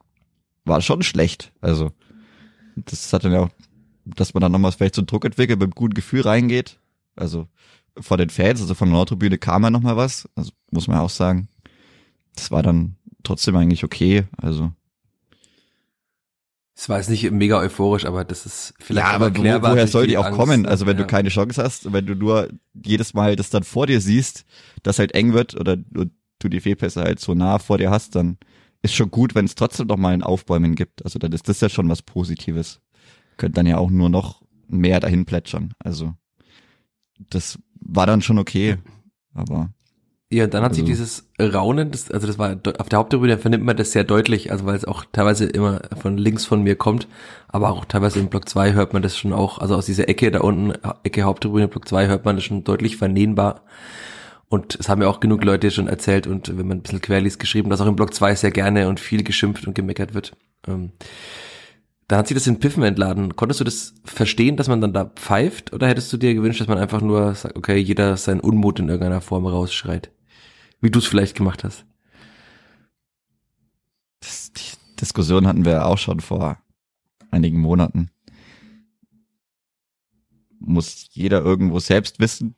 [0.64, 1.52] war schon schlecht.
[1.60, 1.92] Also
[2.76, 3.50] das hat dann ja auch,
[4.04, 6.78] dass man dann nochmal vielleicht so einen Druck entwickelt, mit einem guten Gefühl reingeht.
[7.16, 7.48] Also
[7.98, 10.28] von den Fans, also von der Nordtribüne kam ja nochmal was.
[10.34, 11.48] Also muss man ja auch sagen.
[12.34, 14.24] Das war dann trotzdem eigentlich okay.
[14.36, 14.72] Also
[16.74, 20.08] Es war jetzt nicht mega euphorisch, aber das ist vielleicht ja, aber wo, woher soll
[20.08, 20.66] die auch Angst, kommen?
[20.66, 21.04] Also wenn ja.
[21.04, 24.44] du keine Chance hast, wenn du nur jedes Mal das dann vor dir siehst,
[24.82, 28.38] dass halt eng wird oder du die Fehlpässe halt so nah vor dir hast, dann
[28.82, 31.04] ist schon gut, wenn es trotzdem noch mal ein Aufbäumen gibt.
[31.04, 32.80] Also dann ist das ja schon was Positives.
[33.36, 35.72] Könnt dann ja auch nur noch mehr dahin plätschern.
[35.78, 36.14] Also
[37.18, 38.76] das war dann schon okay.
[39.34, 39.70] Aber
[40.30, 43.38] Ja, und dann hat Also- sich dieses Raunen, das, also das war auf der Haupttribüne
[43.38, 46.74] vernimmt man das sehr deutlich, also weil es auch teilweise immer von links von mir
[46.74, 47.06] kommt,
[47.46, 50.30] aber auch teilweise im Block 2 hört man das schon auch, also aus dieser Ecke
[50.32, 50.72] da unten,
[51.04, 53.62] Ecke Haupttribüne, Block 2 hört man das schon deutlich vernehmbar.
[54.48, 57.38] Und es haben ja auch genug Leute schon erzählt und wenn man ein bisschen querliest,
[57.38, 60.36] geschrieben, dass auch im Block 2 sehr gerne und viel geschimpft und gemeckert wird.
[60.66, 60.92] Ähm,
[62.14, 63.34] da hat sich das in Piffen entladen.
[63.34, 65.72] Konntest du das verstehen, dass man dann da pfeift?
[65.72, 68.88] Oder hättest du dir gewünscht, dass man einfach nur sagt, okay, jeder seinen Unmut in
[68.88, 70.12] irgendeiner Form rausschreit?
[70.80, 71.84] Wie du es vielleicht gemacht hast.
[74.20, 76.58] das, die Diskussion hatten wir auch schon vor
[77.32, 78.10] einigen Monaten.
[80.60, 82.54] Muss jeder irgendwo selbst wissen.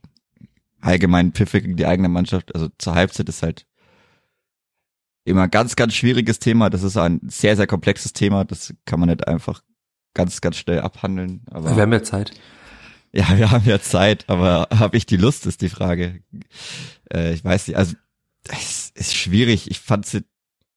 [0.82, 3.66] Allgemein Pfiffe gegen die eigene Mannschaft, also zur Halbzeit ist halt
[5.26, 6.70] immer ein ganz, ganz schwieriges Thema.
[6.70, 8.44] Das ist ein sehr, sehr komplexes Thema.
[8.44, 9.62] Das kann man nicht einfach
[10.14, 11.42] ganz, ganz schnell abhandeln.
[11.50, 12.32] Aber Wir haben ja Zeit.
[13.12, 16.22] ja, wir haben ja Zeit, aber habe ich die Lust, ist die Frage.
[17.12, 17.94] Äh, ich weiß nicht, also
[18.48, 19.70] es ist schwierig.
[19.70, 20.24] Ich fand sie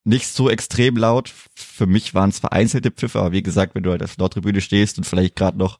[0.04, 1.32] nicht so extrem laut.
[1.54, 4.60] Für mich waren es vereinzelte Pfiffe, aber wie gesagt, wenn du halt auf der Nordtribüne
[4.60, 5.78] stehst und vielleicht gerade noch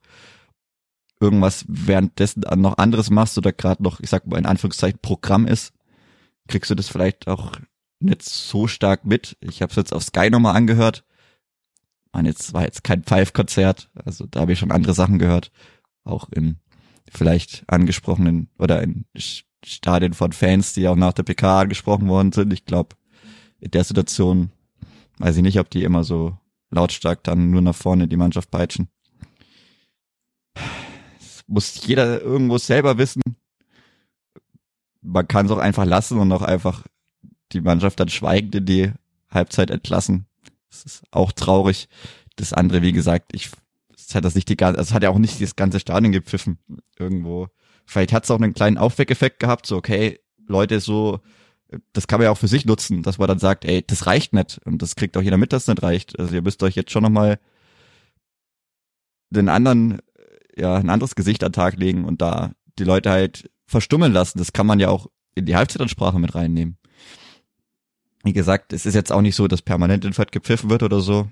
[1.21, 5.73] irgendwas währenddessen noch anderes machst oder gerade noch, ich sag mal in Anführungszeichen, Programm ist,
[6.49, 7.53] kriegst du das vielleicht auch
[8.01, 9.37] nicht so stark mit.
[9.41, 11.05] Ich habe es jetzt auf Sky nochmal angehört.
[12.13, 15.53] Man, jetzt war jetzt kein Pfeif-Konzert, also da habe ich schon andere Sachen gehört
[16.05, 16.57] auch in
[17.11, 19.05] vielleicht angesprochenen oder in
[19.65, 22.53] Stadien von Fans, die auch nach der PK angesprochen worden sind.
[22.53, 22.97] Ich glaube,
[23.61, 24.51] in der Situation
[25.19, 26.37] weiß ich nicht, ob die immer so
[26.71, 28.89] lautstark dann nur nach vorne die Mannschaft peitschen.
[30.55, 33.23] Das muss jeder irgendwo selber wissen.
[35.03, 36.85] Man kann es auch einfach lassen und auch einfach
[37.53, 38.93] die Mannschaft dann schweigend in die
[39.31, 40.27] Halbzeit entlassen.
[40.71, 41.89] Das ist auch traurig.
[42.37, 43.51] Das andere, wie gesagt, ich
[44.11, 46.59] es hat das nicht die ganze, es hat ja auch nicht das ganze Stadion gepfiffen
[46.99, 47.49] irgendwo.
[47.87, 51.21] Vielleicht hat es auch einen kleinen Aufweckeffekt gehabt, so okay, Leute so,
[51.93, 54.33] das kann man ja auch für sich nutzen, dass man dann sagt, ey, das reicht
[54.33, 56.19] nicht und das kriegt auch jeder mit, dass es nicht reicht.
[56.19, 57.39] Also ihr müsst euch jetzt schon nochmal
[59.31, 60.01] den anderen,
[60.57, 64.39] ja, ein anderes Gesicht an Tag legen und da die Leute halt verstummeln lassen.
[64.39, 66.79] Das kann man ja auch in die Halbzeitansprache mit reinnehmen.
[68.25, 71.01] Wie gesagt, es ist jetzt auch nicht so, dass permanent in Fett gepfiffen wird oder
[71.01, 71.29] so.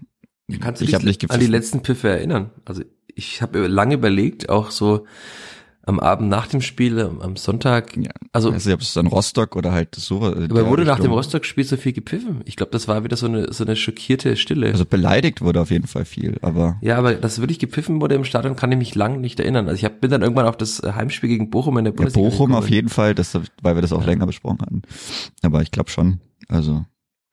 [0.61, 1.53] Kannst du ich dich nicht an die gepfiffen.
[1.53, 2.51] letzten Pfiffe erinnern?
[2.64, 2.83] Also
[3.14, 5.05] ich habe lange überlegt, auch so
[5.85, 7.96] am Abend nach dem Spiel, am Sonntag.
[7.96, 10.18] Ja, Also, nicht, ob es dann Rostock oder halt so.
[10.33, 11.14] in aber wurde nach dem Richtung.
[11.14, 12.42] Rostock-Spiel so viel gepfiffen?
[12.44, 14.66] Ich glaube, das war wieder so eine, so eine schockierte Stille.
[14.70, 18.24] Also beleidigt wurde auf jeden Fall viel, aber ja, aber dass wirklich gepfiffen wurde im
[18.24, 19.66] Stadion, kann ich mich lang nicht erinnern.
[19.66, 22.29] Also ich hab, bin dann irgendwann auf das Heimspiel gegen Bochum in der ja, Bundesliga
[22.29, 22.72] Bochum auf gekommen.
[22.74, 24.07] jeden Fall, das, weil wir das auch Ja.
[24.09, 24.83] länger besprochen hatten.
[25.40, 26.84] Aber ich glaube schon, also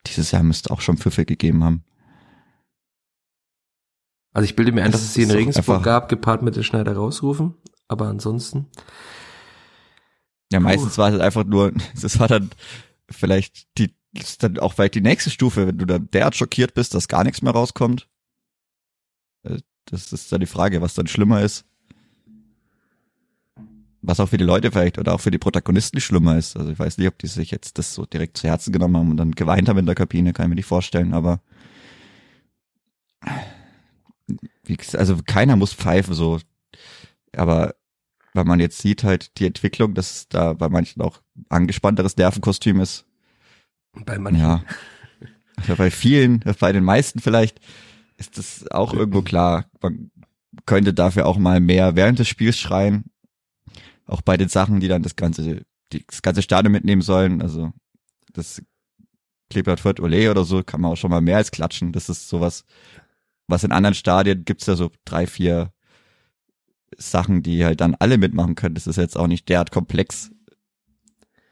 [0.08, 1.84] dieses Jahr müsste auch schon Pfiffe gegeben haben.
[4.34, 6.63] Also ich bilde mir ein, Das dass es sie in Regensburg gab, gepaart mit den
[6.63, 7.56] Schneider rausrufen.
[7.88, 8.67] Aber ansonsten.
[10.51, 12.49] Ja, meistens war es halt einfach nur, das war dann
[13.10, 16.93] vielleicht die, ist dann auch vielleicht die nächste Stufe, wenn du dann derart schockiert bist,
[16.93, 18.10] dass gar nichts mehr rauskommt.
[19.43, 21.65] Äh, Das ist dann die Frage, was dann schlimmer ist.
[24.08, 26.56] Was auch für die Leute vielleicht oder auch für die Protagonisten schlimmer ist.
[26.58, 29.12] Also ich weiß nicht, ob die sich jetzt das so direkt zu Herzen genommen haben
[29.12, 31.41] und dann geweint haben in der Kabine, kann ich mir nicht vorstellen, aber
[34.63, 36.39] wie gesagt, also keiner muss pfeifen so.
[37.36, 37.76] Aber
[38.34, 43.06] weil man jetzt sieht halt die Entwicklung, dass da bei manchen auch angespannteres Nervenkostüm ist.
[44.06, 44.41] Bei manchen.
[44.41, 44.63] Ja.
[45.56, 47.60] Also bei vielen, bei den meisten vielleicht,
[48.18, 49.65] ist das auch irgendwo klar.
[49.82, 50.12] Man
[50.65, 53.06] könnte dafür auch mal mehr während des Spiels schreien.
[54.06, 57.41] Auch bei den Sachen, die dann das ganze, die, das ganze Stadion mitnehmen sollen.
[57.41, 57.74] Also
[58.34, 58.62] das
[59.50, 61.91] Kleeblatt Fürth Ole oder so kann man auch schon mal mehr als klatschen.
[61.91, 62.65] Das ist sowas,
[63.48, 65.72] was in anderen Stadien gibt's ja so drei, vier
[66.98, 68.76] Sachen, die halt dann alle mitmachen können.
[68.76, 70.32] Das ist jetzt auch nicht derart komplex.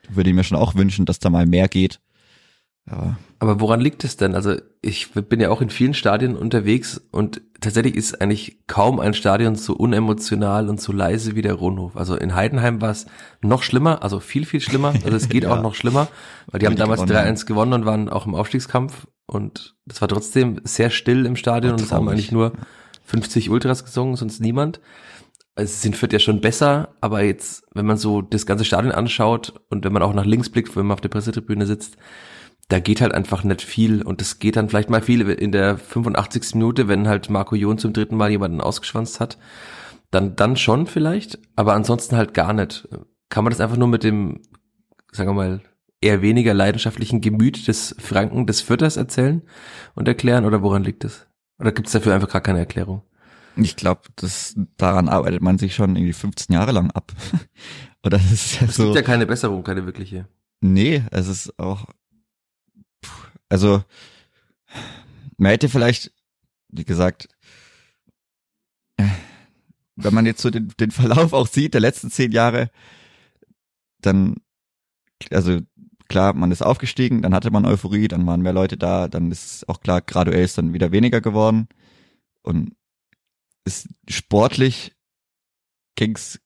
[0.10, 2.00] Würde ich mir schon auch wünschen, dass da mal mehr geht.
[2.90, 4.36] Ja, Aber woran liegt es denn?
[4.36, 9.14] Also ich bin ja auch in vielen Stadien unterwegs und tatsächlich ist eigentlich kaum ein
[9.14, 11.96] Stadion so unemotional und so leise wie der Ronhof.
[11.96, 13.06] Also in Heidenheim war es
[13.42, 14.94] noch schlimmer, also viel, viel schlimmer.
[15.06, 15.52] Also es geht Ja.
[15.56, 16.10] auch noch schlimmer,
[16.48, 17.36] weil die haben damals gewonnen haben.
[17.36, 21.74] 3-1 gewonnen und waren auch im Aufstiegskampf und das war trotzdem sehr still im Stadion
[21.74, 22.52] und es haben eigentlich nur
[23.06, 24.82] 50 Ultras gesungen, sonst niemand.
[25.56, 28.92] Also es sind Fürth ja schon besser, aber jetzt, wenn man so das ganze Stadion
[28.92, 31.96] anschaut und wenn man auch nach links blickt, wenn man auf der Pressetribüne sitzt,
[32.70, 35.78] da geht halt einfach nicht viel und es geht dann vielleicht mal viel in der
[35.78, 36.56] 85.
[36.56, 39.38] Minute, wenn halt Marco Jon zum dritten Mal jemanden ausgeschwanzt hat,
[40.12, 42.88] dann, dann schon vielleicht, aber ansonsten halt gar nicht.
[43.30, 44.42] Kann man das einfach nur mit dem,
[45.12, 45.62] sagen wir mal,
[46.02, 49.42] eher weniger leidenschaftlichen Gemüt des Franken des Fütters erzählen
[49.96, 51.26] und erklären oder woran liegt es?
[51.60, 53.04] Oder gibt es dafür einfach gar keine Erklärung?
[53.56, 57.12] Ich glaube, das daran arbeitet man sich schon irgendwie 15 Jahre lang ab.
[58.06, 58.86] Oder das ist ja es so.
[58.86, 60.28] gibt ja keine Besserung, keine wirkliche.
[60.62, 61.86] Nee, es ist auch.
[63.54, 63.84] Also
[65.38, 66.12] man hätte vielleicht,
[66.70, 67.30] wie gesagt,
[68.98, 72.72] wenn man jetzt so den, den Verlauf auch sieht der letzten zehn Jahre,
[74.02, 74.38] dann,
[75.30, 75.60] also
[76.08, 79.70] klar, man ist aufgestiegen, dann hatte man Euphorie, dann waren mehr Leute da, dann ist
[79.70, 81.68] auch klar, graduell ist dann wieder weniger geworden.
[82.42, 82.76] Und
[83.66, 84.96] ist sportlich
[85.94, 86.40] ging's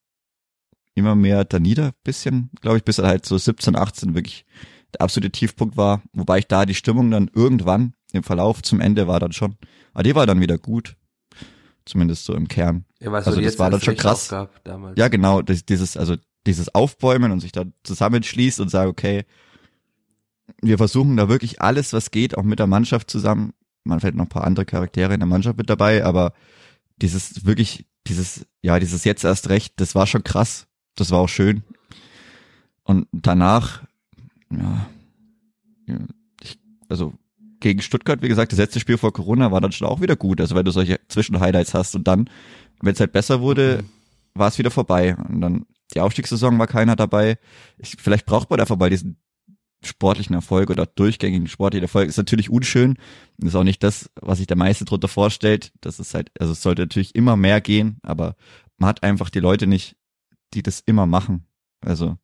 [0.94, 4.44] immer mehr da nieder, bisschen, glaube ich, bis halt so 17, 18 wirklich
[4.94, 6.02] der absolute Tiefpunkt war.
[6.12, 9.56] Wobei ich da die Stimmung dann irgendwann im Verlauf zum Ende war dann schon,
[9.92, 10.96] aber die war dann wieder gut.
[11.84, 12.84] Zumindest so im Kern.
[13.00, 14.30] Ja, weißt Also du, das jetzt war dann schon krass.
[14.96, 19.24] Ja, genau, das, dieses, also dieses Aufbäumen und sich dann zusammenschließt und sagt, okay,
[20.60, 23.52] wir versuchen da wirklich alles, was geht, auch mit der Mannschaft zusammen.
[23.84, 26.32] Man fällt noch ein paar andere Charaktere in der Mannschaft mit dabei, aber
[26.96, 30.66] dieses wirklich, dieses, ja, dieses jetzt erst recht, das war schon krass.
[30.94, 31.62] Das war auch schön.
[32.82, 33.84] Und danach,
[34.50, 34.88] ja,
[36.40, 36.58] ich,
[36.88, 37.14] also
[37.60, 40.40] gegen Stuttgart, wie gesagt, das letzte Spiel vor Corona war dann schon auch wieder gut.
[40.40, 42.30] Also wenn du solche Zwischenhighlights hast und dann,
[42.80, 43.84] wenn es halt besser wurde,
[44.34, 45.16] war es wieder vorbei.
[45.16, 47.38] Und dann die Aufstiegssaison war keiner dabei.
[47.78, 49.16] Ich, vielleicht braucht man einfach mal diesen
[49.84, 52.08] sportlichen Erfolg oder durchgängigen sportlichen Erfolg.
[52.08, 52.96] Ist natürlich unschön.
[53.38, 55.72] Ist auch nicht das, was sich der meiste drunter vorstellt.
[55.80, 58.36] Das ist halt, also es sollte natürlich immer mehr gehen, aber
[58.76, 59.96] man hat einfach die Leute nicht,
[60.54, 61.46] die das immer machen.
[61.80, 62.16] Also,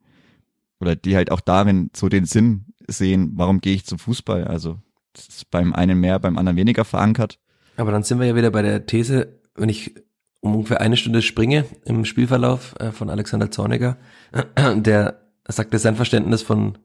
[0.80, 4.44] oder die halt auch darin so den Sinn sehen, warum gehe ich zum Fußball?
[4.44, 4.78] Also,
[5.12, 7.38] das ist beim einen mehr, beim anderen weniger verankert.
[7.76, 9.94] Aber dann sind wir ja wieder bei der These, wenn ich
[10.40, 13.96] um ungefähr eine Stunde springe im Spielverlauf äh, von Alexander Zorniger,
[14.76, 16.78] der sagt, dass sein Verständnis von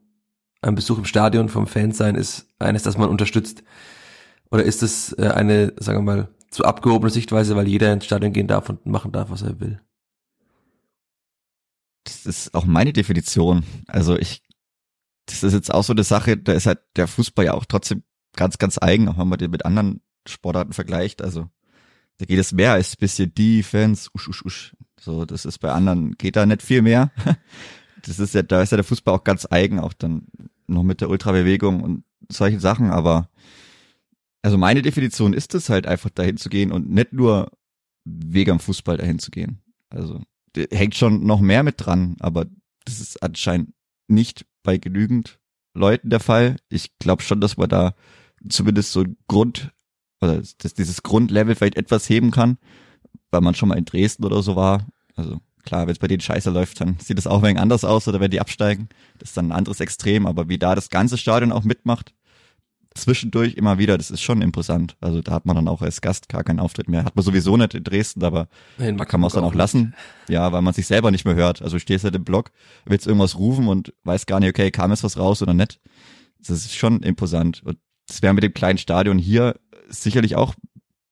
[0.62, 3.64] einem Besuch im Stadion vom Fansein ist eines, das man unterstützt.
[4.52, 8.34] Oder ist es äh, eine, sagen wir mal, zu abgehobene Sichtweise, weil jeder ins Stadion
[8.34, 9.80] gehen darf und machen darf, was er will?
[12.04, 13.64] Das ist auch meine Definition.
[13.88, 14.42] Also ich,
[15.26, 18.04] das ist jetzt auch so eine Sache, da ist halt der Fußball ja auch trotzdem
[18.36, 21.22] ganz, ganz eigen, auch wenn man den mit anderen Sportarten vergleicht.
[21.22, 21.50] Also
[22.18, 24.76] da geht es mehr als bisschen Defense, usch, usch, usch.
[25.00, 27.12] So, das ist bei anderen, geht da nicht viel mehr.
[28.02, 30.28] Das ist ja, da ist ja der Fußball auch ganz eigen, auch dann
[30.68, 33.30] noch mit der Ultrabewegung und solchen Sachen, aber
[34.42, 37.52] also meine Definition ist es halt einfach dahin zu gehen und nicht nur
[38.06, 39.62] wegen am Fußball dahin zu gehen.
[39.90, 40.22] Also
[40.72, 42.46] hängt schon noch mehr mit dran, aber
[42.86, 43.74] das ist anscheinend
[44.08, 45.40] nicht bei genügend
[45.74, 46.58] Leuten der Fall.
[46.70, 47.94] Ich glaube schon, dass man da
[48.48, 49.72] zumindest so ein Grund
[50.22, 52.58] oder dass dieses Grundlevel vielleicht etwas heben kann,
[53.32, 54.88] weil man schon mal in Dresden oder so war.
[55.16, 57.86] Also klar, wenn es bei denen scheiße läuft, dann sieht es auch ein wenig anders
[57.86, 58.90] aus oder wenn die absteigen.
[59.18, 62.14] Das ist dann ein anderes Extrem, aber wie da das ganze Stadion auch mitmacht,
[62.96, 64.98] zwischendurch immer wieder, das ist schon imposant.
[65.00, 67.06] Also da hat man dann auch als Gast gar keinen Auftritt mehr.
[67.06, 68.48] Hat man sowieso nicht in Dresden, aber
[68.78, 69.58] In da kann man es dann auch nicht.
[69.58, 69.94] lassen.
[70.28, 71.62] Ja, weil man sich selber nicht mehr hört.
[71.62, 72.52] Also du stehst halt im Block,
[72.86, 75.80] willst irgendwas rufen und weiß gar nicht, okay, kam jetzt was raus oder nicht.
[76.40, 77.62] Das ist schon imposant.
[77.64, 79.56] Und das wäre mit dem kleinen Stadion hier
[79.88, 80.56] sicherlich auch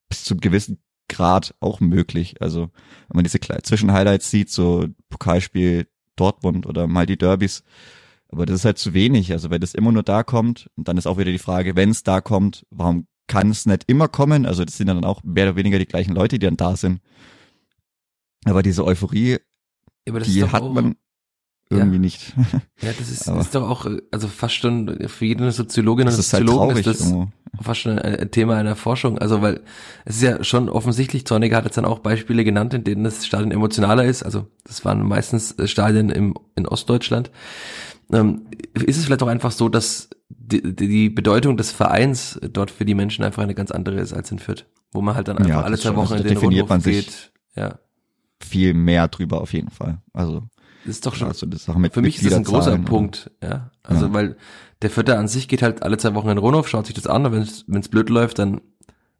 [0.09, 2.41] bis zum gewissen Grad auch möglich.
[2.41, 2.69] Also
[3.07, 7.63] wenn man diese Zwischenhighlights sieht, so Pokalspiel Dortmund oder mal die Derbys,
[8.29, 9.31] aber das ist halt zu wenig.
[9.31, 11.89] Also wenn das immer nur da kommt, und dann ist auch wieder die Frage, wenn
[11.89, 14.45] es da kommt, warum kann es nicht immer kommen?
[14.45, 16.75] Also das sind ja dann auch mehr oder weniger die gleichen Leute, die dann da
[16.75, 17.01] sind.
[18.45, 19.39] Aber diese Euphorie,
[20.07, 20.95] Aber das die hat man
[21.69, 22.33] irgendwie nicht.
[22.81, 26.31] Ja, das ist, ist doch auch, also fast schon für jede Soziologin und Das ist
[26.31, 27.31] halt Soziologen traurig ist das irgendwo.
[27.61, 29.17] fast schon ein, ein Thema einer Forschung.
[29.17, 29.61] Also weil
[30.05, 33.25] es ist ja schon offensichtlich, Zorniger hat jetzt dann auch Beispiele genannt, in denen das
[33.25, 34.23] Stadion emotionaler ist.
[34.23, 37.31] Also das waren meistens äh, Stadien im, in Ostdeutschland.
[38.11, 42.85] Ähm, ist es vielleicht auch einfach so, dass die, die Bedeutung des Vereins dort für
[42.85, 45.49] die Menschen einfach eine ganz andere ist als in Fürth, wo man halt dann einfach
[45.49, 45.89] Ja, alle zwei.
[45.89, 47.31] Wochen Also in den definiert Rundhof man sich- geht.
[47.55, 47.79] Ja,
[48.39, 49.97] Viel mehr drüber auf jeden Fall.
[50.13, 50.43] Also,
[50.85, 53.31] das ist doch schon also das Sache mit Für mich ist das ein großer Punkt,
[53.43, 53.71] ja.
[53.83, 54.13] Also Ja.
[54.13, 54.37] weil
[54.83, 57.07] der Vierter an sich geht halt alle zwei Wochen in den Rundhof, schaut sich das
[57.07, 58.61] an und wenn es blöd läuft, dann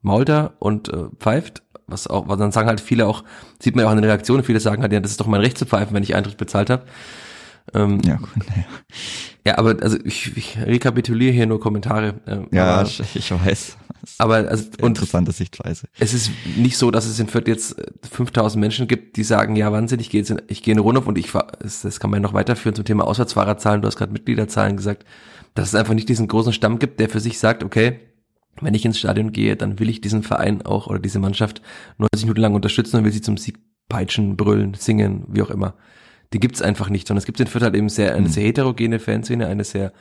[0.02, 1.64] mault er und äh, pfeift.
[1.88, 3.24] Was auch, was dann sagen halt viele auch,
[3.60, 5.42] sieht man ja auch in den Reaktionen, viele sagen halt, ja, das ist doch mein
[5.42, 6.84] Recht zu pfeifen, wenn ich Eintritt bezahlt habe.
[7.74, 8.66] Ähm, Ja, gut, naja.
[9.46, 12.16] ja, aber also ich, ich rekapituliere hier nur Kommentare.
[12.28, 13.78] Ähm, ja aber, ich, weiß.
[14.20, 15.88] Aber also, und Interessante Sichtweise.
[16.00, 19.56] es ist nicht so, dass es in Fürth jetzt äh, 5000 Menschen gibt, die sagen,
[19.56, 22.00] ja, Wahnsinn, ich gehe jetzt in, ich gehe in Rundhof und ich fahr, das, das
[22.00, 23.82] kann man ja noch weiterführen zum Thema Auswärtsfahrerzahlen.
[23.82, 25.06] Du hast gerade Mitgliederzahlen gesagt,
[25.56, 28.00] dass es einfach nicht diesen großen Stamm gibt, der für sich sagt, okay,
[28.62, 31.62] wenn ich ins Stadion gehe, dann will ich diesen Verein auch oder diese Mannschaft
[31.98, 33.58] 90 Minuten lang unterstützen und will sie zum Sieg
[33.90, 35.76] peitschen, brüllen, singen, wie auch immer.
[36.34, 38.32] Die gibt's einfach nicht, sondern es gibt in Fürth halt eben sehr, eine Mhm.
[38.32, 39.94] sehr heterogene Fanszene, eine sehr,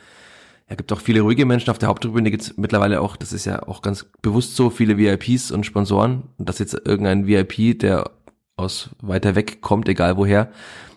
[0.69, 3.63] ja, gibt auch viele ruhige Menschen auf der Haupttribüne, gibt's mittlerweile auch, das ist ja
[3.63, 8.11] auch ganz bewusst so, viele VIPs und Sponsoren und dass jetzt irgendein VIP, der
[8.57, 10.51] aus weiter weg kommt, egal woher,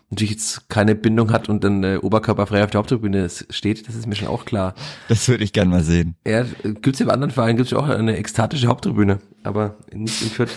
[0.08, 4.08] natürlich jetzt keine Bindung hat und dann äh, oberkörperfrei auf der Haupttribüne steht, das ist
[4.08, 4.74] mir schon auch klar.
[5.08, 6.16] Das würde ich gern mal sehen.
[6.26, 10.30] Ja, gibt's ja bei anderen Vereinen, gibt's ja auch eine ekstatische Haupttribüne, aber nicht in
[10.30, 10.50] Fürth.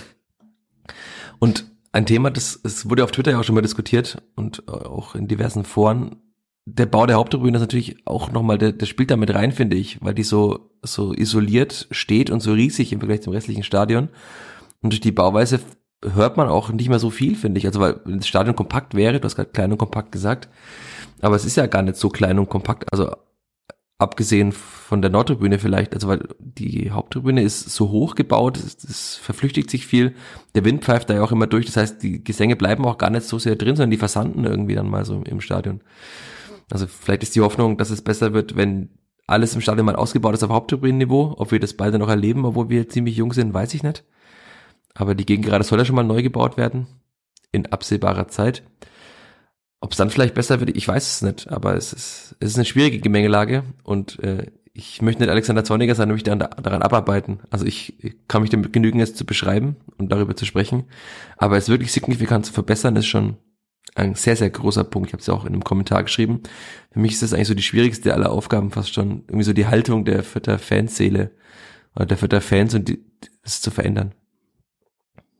[1.37, 5.15] Und ein Thema, das, es wurde auf Twitter ja auch schon mal diskutiert und auch
[5.15, 6.17] in diversen Foren.
[6.65, 9.77] Der Bau der Haupttribüne ist natürlich auch nochmal, der, der spielt da mit rein, finde
[9.77, 14.09] ich, weil die so, so isoliert steht und so riesig im Vergleich zum restlichen Stadion.
[14.81, 15.59] Und durch die Bauweise
[16.03, 17.67] hört man auch nicht mehr so viel, finde ich.
[17.67, 20.49] Also weil wenn das Stadion kompakt wäre, du hast gerade klein und kompakt gesagt,
[21.21, 22.91] aber es ist ja gar nicht so klein und kompakt.
[22.91, 23.11] Also
[24.03, 29.15] abgesehen von der Nordtribüne vielleicht, also weil die Haupttribüne ist so hoch gebaut, es, es
[29.15, 30.13] verflüchtigt sich viel,
[30.53, 33.09] der Wind pfeift da ja auch immer durch, das heißt, die Gesänge bleiben auch gar
[33.09, 35.81] nicht so sehr drin, sondern die versanden irgendwie dann mal so im Stadion.
[36.69, 38.89] Also vielleicht ist die Hoffnung, dass es besser wird, wenn
[39.25, 42.69] alles im Stadion mal ausgebaut ist auf Haupttribünenniveau, ob wir das beide noch erleben, obwohl
[42.69, 44.03] wir ziemlich jung sind, weiß ich nicht.
[44.93, 46.87] Aber die Gegend gerade soll ja schon mal neu gebaut werden,
[47.51, 48.63] in absehbarer Zeit.
[49.83, 52.55] Ob es dann vielleicht besser wird, ich weiß es nicht, aber es ist, es ist
[52.55, 57.41] eine schwierige Gemengelage und äh, ich möchte nicht Alexander Zorniger sein und mich daran, abarbeiten.
[57.49, 60.85] Also ich, ich kann mich damit genügen, es zu beschreiben und darüber zu sprechen.
[61.35, 63.35] Aber es wirklich signifikant zu verbessern, ist schon
[63.93, 65.09] ein sehr, sehr großer Punkt.
[65.09, 66.43] Ich habe es ja auch in einem Kommentar geschrieben.
[66.91, 69.67] Für mich ist das eigentlich so die schwierigste aller Aufgaben, fast schon irgendwie so die
[69.67, 71.31] Haltung der Vierter Fanseele
[71.93, 73.03] oder der Vierter Fans und die,
[73.43, 74.13] das zu verändern.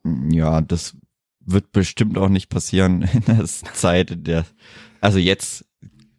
[0.04, 0.98] Ja, das
[1.46, 4.44] wird bestimmt auch nicht passieren in der Zeit, in der,
[5.00, 5.64] also jetzt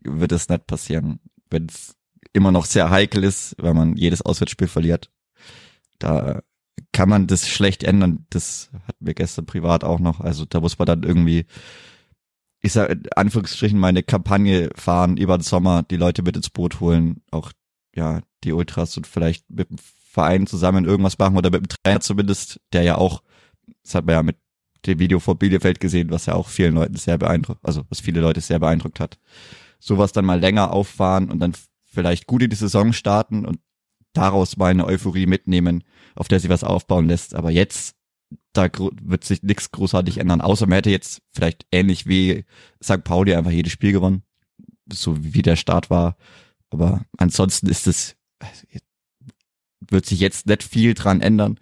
[0.01, 1.95] wird es nicht passieren, wenn es
[2.33, 5.09] immer noch sehr heikel ist, weil man jedes Auswärtsspiel verliert.
[5.99, 6.41] Da
[6.91, 8.25] kann man das schlecht ändern.
[8.29, 10.19] Das hatten wir gestern privat auch noch.
[10.19, 11.45] Also da muss man dann irgendwie,
[12.61, 16.79] ich sag in Anführungsstrichen, meine Kampagne fahren über den Sommer, die Leute mit ins Boot
[16.79, 17.51] holen, auch
[17.95, 21.99] ja die Ultras und vielleicht mit dem Verein zusammen irgendwas machen oder mit dem Trainer
[22.01, 23.23] zumindest, der ja auch,
[23.83, 24.37] das hat man ja mit
[24.87, 28.21] dem Video vor Bielefeld gesehen, was ja auch vielen Leuten sehr beeindruckt, also was viele
[28.21, 29.17] Leute sehr beeindruckt hat.
[29.79, 33.59] Sowas dann mal länger auffahren und dann vielleicht gut in die Saison starten und
[34.13, 35.83] daraus mal eine Euphorie mitnehmen,
[36.15, 37.35] auf der sich was aufbauen lässt.
[37.35, 37.95] Aber jetzt,
[38.53, 38.69] da
[39.01, 42.45] wird sich nichts großartig ändern, außer man hätte jetzt vielleicht ähnlich wie
[42.83, 43.03] St.
[43.03, 44.23] Pauli einfach jedes Spiel gewonnen,
[44.91, 46.17] so wie der Start war.
[46.69, 48.15] Aber ansonsten ist es,
[49.79, 51.59] wird sich jetzt nicht viel dran ändern.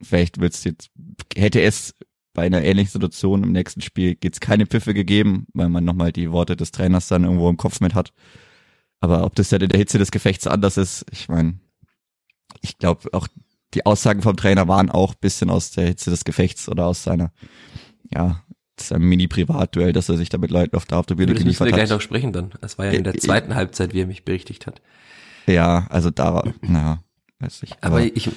[0.00, 0.90] Vielleicht wird es jetzt,
[1.34, 1.94] hätte es
[2.34, 6.30] bei einer ähnlichen Situation im nächsten Spiel geht's keine Pfiffe gegeben, weil man nochmal die
[6.32, 8.12] Worte des Trainers dann irgendwo im Kopf mit hat.
[9.00, 11.58] Aber ob das dann in der Hitze des Gefechts anders ist, ich meine,
[12.60, 13.28] ich glaube auch
[13.74, 17.32] die Aussagen vom Trainer waren auch bisschen aus der Hitze des Gefechts oder aus seiner,
[18.10, 18.42] ja,
[18.78, 21.66] seinem Mini-Privatduell, dass er sich da mit Leuten auf der Haupttribüne Über das müssen wir
[21.66, 21.96] geliefert gleich hat.
[21.96, 22.52] noch sprechen dann.
[22.60, 24.80] Das war ja in der Äh, zweiten Halbzeit, wie er mich berichtigt hat.
[25.46, 27.02] Ja, also da war, naja,
[27.40, 27.72] weiß ich.
[27.80, 28.30] Aber ich,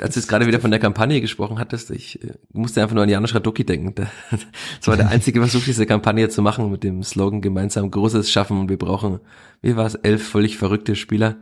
[0.00, 3.04] als du jetzt gerade wieder von der Kampagne gesprochen hattest, ich äh, musste einfach nur
[3.04, 3.94] an Janusz Radocki denken.
[4.30, 8.60] Das war der einzige Versuch, diese Kampagne zu machen mit dem Slogan gemeinsam Großes schaffen
[8.60, 9.20] und wir brauchen,
[9.62, 11.36] wie war es, elf völlig verrückte Spieler.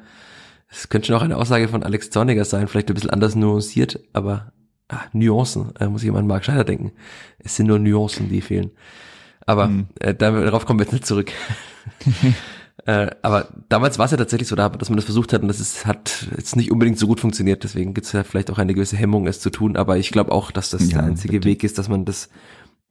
[0.68, 4.00] Es könnte schon auch eine Aussage von Alex Zorniger sein, vielleicht ein bisschen anders nuanciert,
[4.12, 4.52] aber
[4.88, 6.92] ah, Nuancen, äh, muss ich immer an Marc Schneider denken.
[7.38, 8.70] Es sind nur Nuancen, die fehlen.
[9.46, 9.86] Aber Mhm.
[10.00, 11.30] äh, darauf kommen wir jetzt nicht zurück.
[12.84, 15.48] Äh, aber damals war es ja tatsächlich so, da- dass man das versucht hat und
[15.48, 17.64] das ist, hat jetzt nicht unbedingt so gut funktioniert.
[17.64, 19.76] Deswegen gibt es ja vielleicht auch eine gewisse Hemmung, es zu tun.
[19.76, 21.48] Aber ich glaube auch, dass das Ja, der einzige bitte.
[21.48, 22.28] Weg ist, dass man das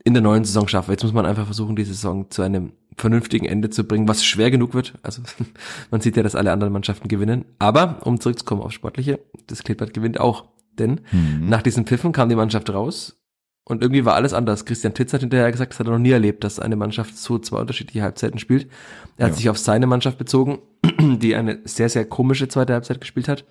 [0.04, 0.89] in der neuen Saison schafft.
[0.89, 4.52] Jetzt muss man einfach versuchen, die Saison zu einem vernünftigen Ende zu bringen, was schwer
[4.52, 4.93] genug wird.
[5.04, 5.21] Also
[5.91, 7.45] man sieht ja, dass alle anderen Mannschaften gewinnen.
[7.60, 10.45] Aber um zurückzukommen auf Sportliche, das Kleeblatt gewinnt auch.
[10.78, 11.48] Denn Mhm.
[11.48, 13.17] nach diesen Pfiffen kam die Mannschaft raus
[13.65, 14.65] und irgendwie war alles anders.
[14.65, 17.39] Christian Titz hat hinterher gesagt, das hat er noch nie erlebt, dass eine Mannschaft so
[17.39, 18.69] zwei unterschiedliche Halbzeiten spielt.
[19.17, 19.38] Er hat Ja.
[19.38, 20.60] sich auf seine Mannschaft bezogen,
[20.99, 23.45] die eine sehr, sehr komische zweite Halbzeit gespielt hat.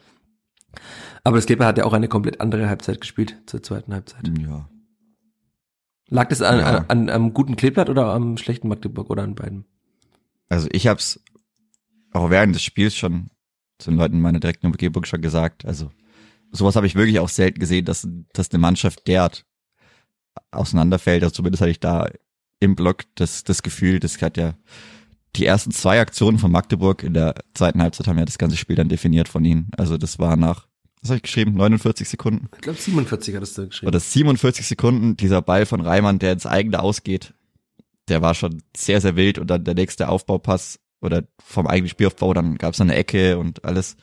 [1.24, 4.30] Aber das Kleber hat ja auch eine komplett andere Halbzeit gespielt zur zweiten Halbzeit.
[4.40, 4.68] ja.
[6.08, 6.66] Lag das an, Ja.
[6.78, 9.64] an, an am guten Kleeblatt oder am schlechten Magdeburg oder an beiden?
[10.48, 11.18] Also ich hab's
[12.12, 13.30] auch während des Spiels schon
[13.78, 15.64] zu den Leuten in meiner direkten Umgebung schon gesagt.
[15.64, 15.90] Also
[16.52, 19.44] sowas habe ich wirklich auch selten gesehen, dass, dass eine Mannschaft derart
[20.50, 21.22] auseinanderfällt.
[21.22, 22.08] Also zumindest hatte ich da
[22.60, 24.54] im Block das, das Gefühl, das hat ja
[25.36, 28.76] die ersten zwei Aktionen von Magdeburg in der zweiten Halbzeit haben ja das ganze Spiel
[28.76, 29.70] dann definiert von ihnen.
[29.76, 30.66] Also das war nach
[31.04, 31.52] was habe ich geschrieben?
[31.52, 32.48] 49 Sekunden.
[32.54, 33.88] Ich glaube 47 hattest du geschrieben.
[33.88, 37.34] Oder 47 Sekunden, dieser Ball von Reimann, der ins eigene ausgeht,
[38.08, 42.32] der war schon sehr, sehr wild und dann der nächste Aufbaupass oder vom eigenen Spielaufbau,
[42.32, 43.96] dann gab es eine Ecke und alles.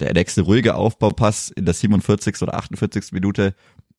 [0.00, 2.42] Der nächste ruhige Aufbaupass in der 47.
[2.42, 3.12] oder 48.
[3.12, 3.54] Minute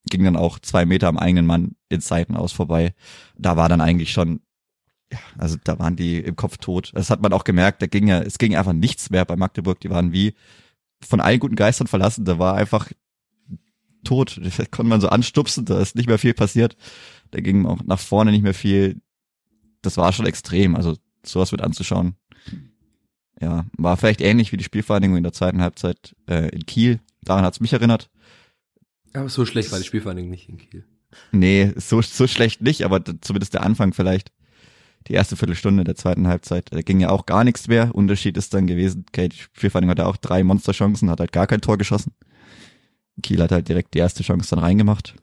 [0.09, 2.93] ging dann auch zwei Meter am eigenen Mann ins Seitenaus vorbei.
[3.37, 4.41] Da war dann eigentlich schon,
[5.11, 6.91] ja, also da waren die im Kopf tot.
[6.93, 9.79] Das hat man auch gemerkt, da ging ja, es ging einfach nichts mehr bei Magdeburg.
[9.79, 10.33] Die waren wie
[11.01, 12.25] von allen guten Geistern verlassen.
[12.25, 12.89] Da war einfach
[14.03, 14.39] tot.
[14.57, 16.75] Da konnte man so anstupsen, da ist nicht mehr viel passiert.
[17.31, 19.01] Da ging auch nach vorne nicht mehr viel.
[19.81, 20.75] Das war schon extrem.
[20.75, 22.15] Also sowas wird anzuschauen.
[23.41, 26.99] Ja, war vielleicht ähnlich wie die Spielvereinigung in der zweiten Halbzeit äh, in Kiel.
[27.23, 28.09] Daran hat's mich erinnert.
[29.13, 30.85] Aber so schlecht war die Spielvereinigung nicht in Kiel.
[31.31, 34.31] Nee, so, so schlecht nicht, aber zumindest der Anfang vielleicht.
[35.07, 37.93] Die erste Viertelstunde der zweiten Halbzeit, da ging ja auch gar nichts mehr.
[37.93, 41.59] Unterschied ist dann gewesen, okay, die Spielvereinigung hatte auch drei Monsterchancen, hat halt gar kein
[41.59, 42.13] Tor geschossen.
[43.21, 45.13] Kiel hat halt direkt die erste Chance dann reingemacht.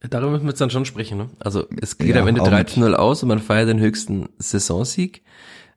[0.00, 1.18] Darüber müssen wir jetzt dann schon sprechen.
[1.18, 1.30] Ne?
[1.40, 5.22] Also es geht Ja, am Ende auch 13-0 aus und man feiert den höchsten Saisonsieg.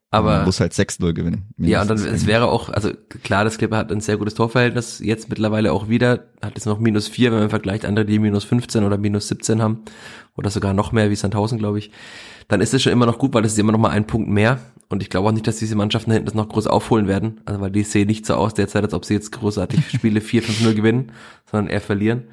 [0.10, 1.50] Aber man muss halt 6-0 gewinnen.
[1.58, 2.92] ja, und dann es wäre auch, also
[3.24, 6.80] klar, das Clipper hat ein sehr gutes Torverhältnis, jetzt mittlerweile auch wieder, hat jetzt noch
[6.80, 9.84] minus vier, wenn man vergleicht andere, die minus 15 oder minus 17 haben,
[10.38, 11.92] oder sogar noch mehr wie Sandhausen, glaube ich,
[12.48, 14.30] dann ist es schon immer noch gut, weil es ist immer noch mal ein Punkt
[14.30, 14.60] mehr.
[14.90, 17.42] Und ich glaube auch nicht, dass diese Mannschaften da hinten das noch groß aufholen werden.
[17.44, 20.74] Also weil die sehen nicht so aus derzeit, als ob sie jetzt großartig Spiele 4-5-0
[20.74, 21.12] gewinnen,
[21.52, 22.30] sondern eher verlieren.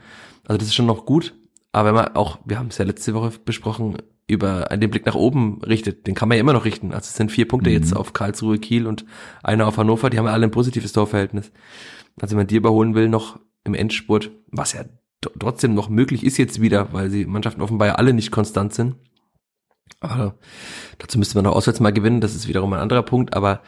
[0.47, 1.35] Also das ist schon noch gut.
[1.73, 3.97] Aber wenn man auch, wir haben es ja letzte Woche besprochen,
[4.27, 6.93] über den Blick nach oben richtet, den kann man ja immer noch richten.
[6.93, 7.77] Also es sind vier Punkte Mhm.
[7.77, 9.05] jetzt auf Karlsruhe, Kiel und
[9.43, 11.53] einer auf Hannover, die haben ja alle ein positives Torverhältnis.
[12.21, 14.85] Also wenn man die überholen will, noch im Endspurt, was ja
[15.39, 18.97] trotzdem noch möglich ist jetzt wieder, weil die Mannschaften offenbar ja alle nicht konstant sind.
[20.01, 20.39] Aber
[20.99, 23.63] dazu müsste man auch auswärts mal gewinnen, das ist wiederum ein anderer Punkt, aber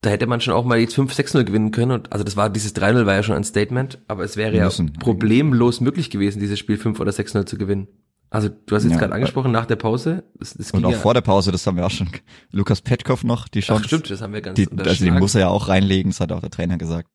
[0.00, 1.92] da hätte man schon auch mal jetzt 5-6-0 gewinnen können.
[1.92, 4.68] Und, also das war, dieses 3-0 war ja schon ein Statement, aber es wäre ja
[5.00, 7.88] problemlos möglich gewesen, dieses Spiel 5 oder 6-0 zu gewinnen.
[8.34, 8.98] Also du hast jetzt Ja.
[8.98, 11.76] gerade angesprochen, nach der Pause, das, das Und auch ja, vor der Pause, das haben
[11.76, 12.08] wir auch schon.
[12.50, 13.82] Lukas Petkov noch, die Chance.
[13.84, 15.18] Ach stimmt, das haben wir ganz die, also unterschlagen.
[15.20, 17.10] muss er ja auch reinlegen, das hat auch der Trainer gesagt.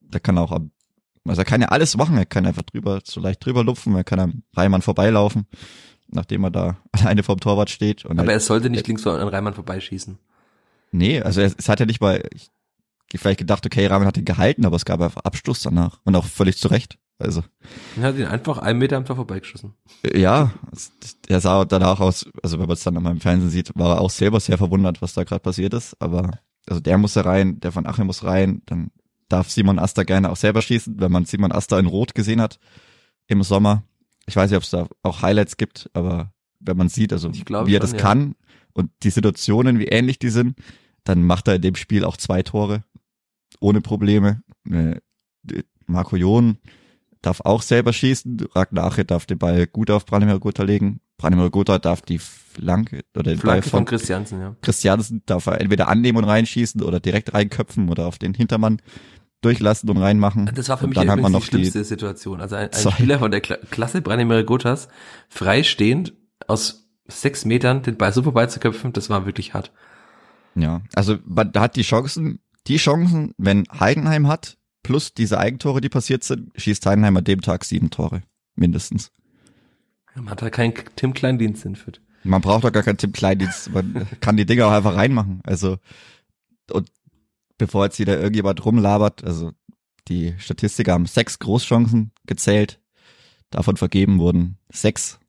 [0.00, 0.52] Da kann er auch,
[1.26, 4.04] also er kann ja alles machen, er kann einfach drüber, so leicht drüber lupfen, er
[4.04, 5.46] kann am Reimann vorbeilaufen,
[6.08, 8.06] nachdem er da alleine vorm Torwart steht.
[8.06, 10.18] Aber halt, er sollte nicht links an Reimann vorbeischießen.
[10.92, 12.48] nee, also es, es hat ja nicht mal, ich,
[13.12, 16.16] ich vielleicht gedacht, okay, Reimann hat ihn gehalten, aber es gab einfach Abstoß danach und
[16.16, 16.96] auch völlig zu Recht.
[17.18, 17.42] Also
[17.96, 19.74] Er hat ihn einfach einen Meter am Tor vorbeigeschossen.
[20.14, 20.52] ja,
[21.28, 24.00] er sah danach aus, also wenn man es dann nochmal im Fernsehen sieht, war er
[24.00, 26.00] auch selber sehr verwundert, was da gerade passiert ist.
[26.00, 28.90] Aber also der muss da rein, der von Achim muss rein, dann
[29.28, 32.58] darf Simon Asta gerne auch selber schießen, wenn man Simon Asta in Rot gesehen hat
[33.26, 33.82] im Sommer.
[34.26, 37.40] Ich weiß nicht, ob es da auch Highlights gibt, aber wenn man sieht, also wie
[37.40, 37.98] er schon, das ja.
[37.98, 38.34] kann
[38.72, 40.56] und die Situationen, wie ähnlich die sind,
[41.04, 42.84] dann macht er in dem Spiel auch zwei Tore
[43.60, 44.42] ohne Probleme.
[44.70, 45.00] Äh,
[45.86, 46.58] Marco Jon
[47.22, 48.38] darf auch selber schießen.
[48.54, 51.00] Ragnar Ache darf den Ball gut auf Branimir Gotha legen.
[51.16, 54.56] Branimir Gotha darf die Flanke oder den Ball Flanke von von Christiansen, ja.
[54.62, 58.80] Christiansen darf er entweder annehmen und reinschießen oder direkt reinköpfen oder auf den Hintermann
[59.40, 60.50] durchlassen und reinmachen.
[60.54, 62.40] Das war für und mich übrigens die schlimmste Situation.
[62.40, 62.92] Also ein, ein.
[62.92, 64.88] Spieler von der Kla Klasse Branimir Gotas
[65.28, 66.14] freistehend
[66.46, 69.72] aus sechs Metern den Ball so vorbeizuköpfen, das war wirklich hart.
[70.54, 74.57] ja, also man hat die Chancen, die Chancen, wenn Heidenheim hat,
[74.88, 78.22] plus diese Eigentore, die passiert sind, schießt Heidenheim an dem Tag sieben Tore.
[78.56, 79.12] Mindestens.
[80.14, 82.00] Man hat da keinen Tim Kleindienst in Fürth.
[82.24, 83.70] Man braucht doch gar keinen Tim Kleindienst.
[83.70, 85.42] Man kann die Dinger auch einfach reinmachen.
[85.44, 85.76] Also,
[86.70, 86.90] und
[87.58, 89.52] bevor jetzt wieder irgendjemand rumlabert, also
[90.08, 92.80] die Statistiker haben sechs Großchancen gezählt.
[93.50, 95.20] Davon vergeben wurden sechs.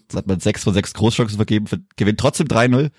[0.00, 2.90] Jetzt hat man sechs von sechs Großchancen vergeben, ver- gewinnt trotzdem 3-0.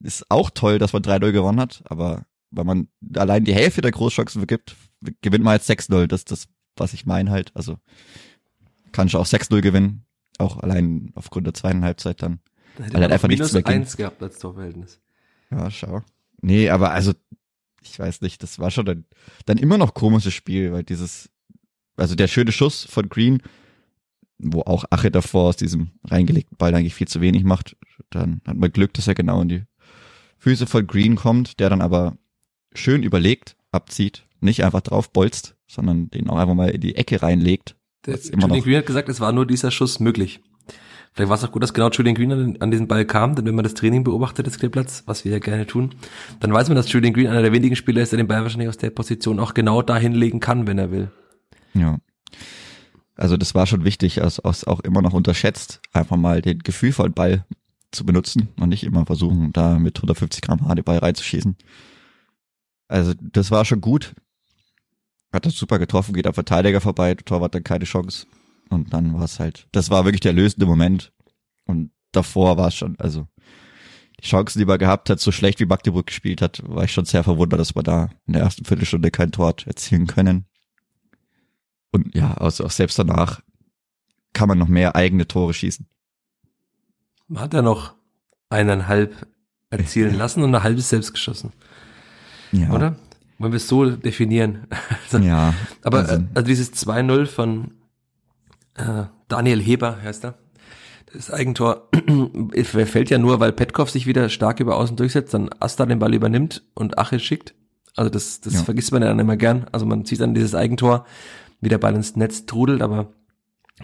[0.00, 2.26] Ist auch toll, dass man 3-0 gewonnen hat, aber
[2.56, 4.76] wenn man allein die Hälfte der Großchancen vergibt,
[5.22, 6.06] gewinnt man jetzt 6-0.
[6.06, 7.52] Das ist das, was ich meine halt.
[7.54, 7.78] Also
[8.92, 10.04] kann ich auch 6-0 gewinnen.
[10.38, 12.40] Auch allein aufgrund der zweiten Halbzeit dann.
[12.76, 13.82] Da hätte Weil halt einfach noch nichts minus mehr ging.
[13.82, 15.00] eins gehabt als Torverhältnis.
[15.50, 16.02] Ja, schau.
[16.40, 17.12] Nee, aber also,
[17.82, 19.04] ich weiß nicht, das war schon dann,
[19.46, 21.30] dann immer noch komisches Spiel, weil dieses,
[21.96, 23.42] also der schöne Schuss von Green,
[24.38, 27.76] wo auch Ache davor aus diesem reingelegten Ball eigentlich viel zu wenig macht,
[28.10, 29.62] dann hat man Glück, dass er genau in die
[30.38, 32.18] Füße von Green kommt, der dann aber
[32.74, 37.22] schön überlegt abzieht, nicht einfach drauf bolzt, sondern den auch einfach mal in die Ecke
[37.22, 37.76] reinlegt.
[38.06, 40.40] Der, immer Julian Green hat gesagt, es war nur dieser Schuss möglich.
[41.12, 43.46] Vielleicht war es auch gut, dass genau Julian Green an, an diesen Ball kam, denn
[43.46, 45.94] wenn man das Training beobachtet des Kleeblatts, was wir ja gerne tun,
[46.40, 48.68] dann weiß man, dass Julian Green einer der wenigen Spieler ist, der den Ball wahrscheinlich
[48.68, 51.10] aus der Position auch genau dahin legen kann, wenn er will.
[51.72, 51.98] Ja.
[53.16, 57.12] Also das war schon wichtig, als als auch immer noch unterschätzt, einfach mal den gefühlvollen
[57.12, 57.44] Ball
[57.92, 61.56] zu benutzen und nicht immer versuchen, da mit 150 Gramm Ball reinzuschießen.
[62.88, 64.14] Also das war schon gut.
[65.32, 68.26] hat das super getroffen, geht am Verteidiger vorbei, der Torwart dann keine Chance.
[68.70, 71.12] Und dann war es halt, das war wirklich der lösende Moment.
[71.66, 73.26] Und davor war es schon, also
[74.20, 77.04] die Chancen, die man gehabt hat, so schlecht wie Magdeburg gespielt hat, war ich schon
[77.04, 80.46] sehr verwundert, dass wir da in der ersten Viertelstunde kein Tor erzielen können.
[81.90, 83.40] Und ja, also auch selbst danach
[84.32, 85.86] kann man noch mehr eigene Tore schießen.
[87.28, 87.94] Man hat ja noch
[88.50, 89.26] eineinhalb
[89.70, 91.52] erzielen lassen und eine halbe selbst geschossen.
[92.54, 92.70] Ja.
[92.70, 92.96] Oder?
[93.38, 94.66] Wollen wir es so definieren?
[95.04, 95.54] Also, Ja.
[95.82, 97.72] aber also- also, also dieses 2-0 von
[98.74, 100.34] äh, Daniel Heber heißt er.
[101.12, 101.88] Das Eigentor
[102.64, 106.12] fällt ja nur, weil Petkov sich wieder stark über außen durchsetzt, dann Asta den Ball
[106.14, 107.54] übernimmt und Ache schickt.
[107.96, 108.62] Also das, das Ja.
[108.64, 109.66] vergisst man ja dann immer gern.
[109.70, 111.04] Also man sieht dann dieses Eigentor,
[111.60, 113.12] wie der Ball ins Netz trudelt, aber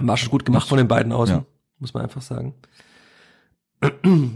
[0.00, 1.44] war schon gut gemacht von den beiden außen, Ja.
[1.78, 2.54] muss man einfach sagen.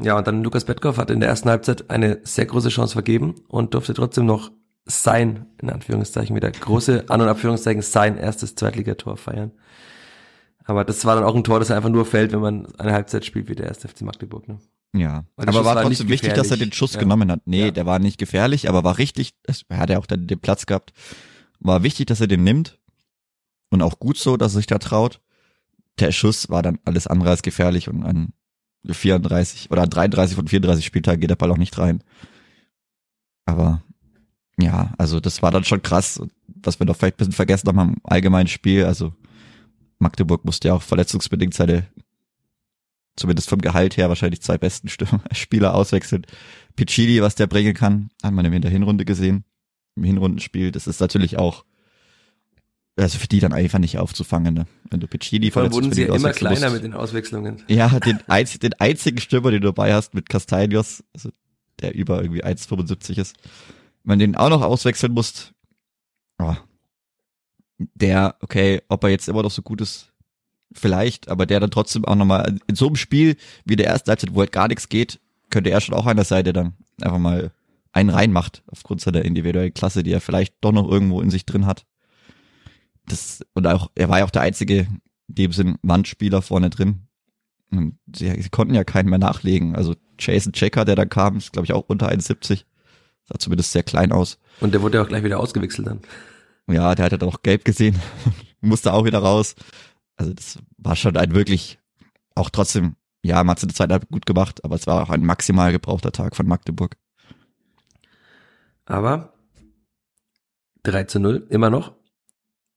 [0.02, 3.34] Ja, und dann Lukas Petkov hat in der ersten Halbzeit eine sehr große Chance vergeben
[3.48, 4.50] und durfte trotzdem noch
[4.86, 9.52] sein, in Anführungszeichen wieder, große, an und Anführungszeichen, sein erstes Zweitligator feiern.
[10.64, 13.24] Aber das war dann auch ein Tor, das einfach nur fällt, wenn man eine Halbzeit
[13.24, 14.48] spielt wie der erste FC Magdeburg.
[14.48, 14.58] Ne?
[14.96, 17.00] Ja, aber Schuss war war trotzdem nicht wichtig, dass er den Schuss Ja.
[17.00, 17.40] genommen hat.
[17.44, 17.70] Nee, Ja.
[17.70, 20.92] der war nicht gefährlich, aber war richtig, es- er hat ja auch den Platz gehabt,
[21.60, 22.78] war wichtig, dass er den nimmt
[23.70, 25.20] und auch gut so, dass er sich da traut.
[25.98, 28.32] Der Schuss war dann alles andere als gefährlich und an
[28.88, 32.02] 34 oder an 33 von 34 Spieltagen geht der Ball auch nicht rein.
[33.46, 33.82] Aber
[34.58, 37.78] ja, also das war dann schon krass, was wir doch vielleicht ein bisschen vergessen haben
[37.78, 38.84] am allgemeinen Spiel.
[38.84, 39.12] Also
[39.98, 41.86] Magdeburg musste ja auch verletzungsbedingt seine
[43.16, 44.88] zumindest vom Gehalt her wahrscheinlich zwei besten
[45.32, 46.26] Spieler auswechseln.
[46.76, 49.44] Piccini, was der bringen kann, hat man in der Hinrunde gesehen.
[49.96, 51.64] Im Hinrundenspiel, das ist natürlich auch,
[52.96, 54.66] also für die dann einfach nicht aufzufangen, ne?
[54.90, 56.74] Wenn du Piccini allem wurden sie ja immer kleiner musst.
[56.74, 57.62] mit den Auswechslungen.
[57.66, 61.30] Ja, den, einz den einzigen Stürmer, den du dabei hast mit Castaños, also
[61.80, 63.36] der über irgendwie 1,75 ist,
[64.04, 65.52] wenn du den auch noch auswechseln musst,
[66.38, 66.54] oh,
[67.78, 70.12] der, okay, ob er jetzt immer noch so gut ist,
[70.72, 74.34] vielleicht, aber der dann trotzdem auch nochmal in so einem Spiel wie der erste Halbzeit,
[74.34, 75.20] wo halt gar nichts geht,
[75.50, 77.52] könnte er schon auch an der Seite dann einfach mal
[77.92, 81.66] einen reinmacht, aufgrund seiner individuellen Klasse, die er vielleicht doch noch irgendwo in sich drin
[81.66, 81.86] hat.
[83.06, 84.86] Das, und auch, er war ja auch der einzige,
[85.28, 87.06] in dem Sinn, Wandspieler vorne drin.
[87.70, 89.74] Und sie, sie konnten ja keinen mehr nachlegen.
[89.74, 92.64] Also Jason Checker, der da kam, ist glaube ich auch unter 1,70.
[93.24, 94.38] Sah zumindest sehr klein aus.
[94.60, 96.00] Und der wurde ja auch gleich wieder ausgewechselt dann.
[96.66, 98.00] Ja, der hat ja dann auch gelb gesehen,
[98.60, 99.54] musste auch wieder raus.
[100.16, 101.78] Also das war schon ein wirklich,
[102.34, 105.02] auch trotzdem, ja, man hat es in der Zeit halt gut gemacht, aber es war
[105.02, 106.96] auch ein maximal gebrauchter Tag von Magdeburg.
[108.86, 109.34] Aber
[110.84, 111.94] 3 zu 0, immer noch.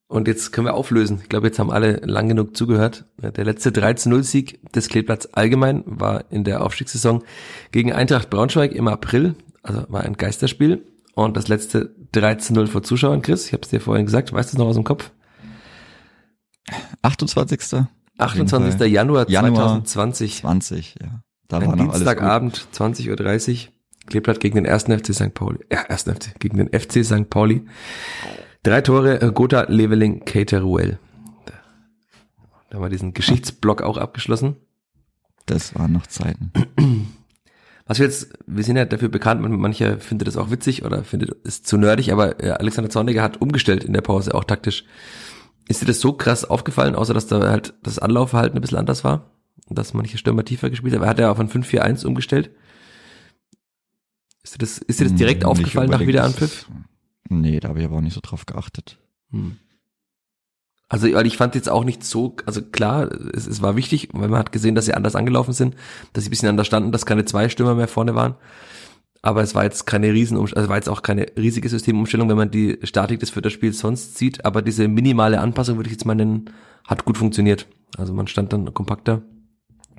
[0.09, 1.19] Und jetzt können wir auflösen.
[1.21, 3.05] Ich glaube, jetzt haben alle lang genug zugehört.
[3.17, 7.23] Der letzte 3 zu 0 Sieg des Kleeblatts allgemein war in der Aufstiegssaison
[7.71, 9.35] gegen Eintracht Braunschweig im April.
[9.63, 10.85] Also war ein Geisterspiel.
[11.13, 13.47] Und das letzte 3 zu 0 vor Zuschauern, Chris.
[13.47, 14.31] Ich habe es dir vorhin gesagt.
[14.31, 15.11] Weißt du es noch aus dem Kopf?
[17.01, 17.59] 28.
[18.17, 18.91] 28.
[18.91, 20.41] Januar, Januar 2020.
[20.41, 21.21] 20, ja.
[21.47, 21.75] Da Ein war.
[21.75, 23.73] Dienstagabend, 20.30 Uhr.
[24.07, 25.33] Kleeblatt gegen den ersten FC St.
[25.33, 25.59] Pauli.
[25.71, 27.29] Ja, ersten FC, gegen den FC St.
[27.29, 27.65] Pauli.
[28.63, 30.99] Drei Tore, äh, Gotha, Leveling, Cateruel.
[31.45, 34.55] Da, haben wir diesen Geschichtsblock auch abgeschlossen.
[35.45, 36.51] Das waren noch Zeiten.
[37.85, 41.05] Was wir jetzt, wir sind ja dafür bekannt, man- mancher findet das auch witzig oder
[41.05, 44.83] findet es zu nerdig, aber äh, Alexander Zorniger hat umgestellt in der Pause, auch taktisch.
[45.69, 49.03] Ist dir das so krass aufgefallen, außer dass da halt das Anlaufverhalten ein bisschen anders
[49.05, 49.31] war?
[49.69, 51.03] Dass manche Stürmer tiefer gespielt haben?
[51.03, 52.51] Er hat ja von 5-4-1 umgestellt.
[54.43, 55.99] Ist dir das, ist dir das direkt Hm, aufgefallen nach.
[56.01, 56.69] Wiederanpfiff?
[57.29, 58.99] Nee, da habe ich aber auch nicht so drauf geachtet.
[59.31, 59.57] Hm.
[60.89, 64.29] Also, weil ich fand jetzt auch nicht so, also klar, es, es war wichtig, weil
[64.29, 65.75] man hat gesehen, dass sie anders angelaufen sind,
[66.13, 68.35] dass sie ein bisschen anders standen, dass keine zwei Stürmer mehr vorne waren.
[69.21, 72.51] Aber es war jetzt keine riesen, also war jetzt auch keine riesige Systemumstellung, wenn man
[72.51, 74.45] die Statik des Viertelspiels sonst sieht.
[74.45, 76.51] Aber diese minimale Anpassung, würde ich jetzt mal nennen,
[76.85, 77.67] hat gut funktioniert.
[77.97, 79.23] Also man stand dann kompakter.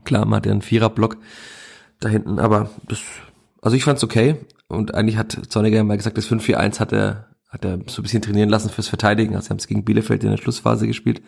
[0.04, 1.18] Klar, man hatte einen Viererblock
[2.00, 3.00] da hinten, aber das,
[3.60, 4.36] also ich fand's okay.
[4.68, 8.22] Und eigentlich hat Zorniger mal gesagt, das 5-4-1 hat er, hat er so ein bisschen
[8.22, 9.34] trainieren lassen fürs Verteidigen.
[9.34, 11.22] Also sie haben es gegen Bielefeld in der Schlussphase gespielt.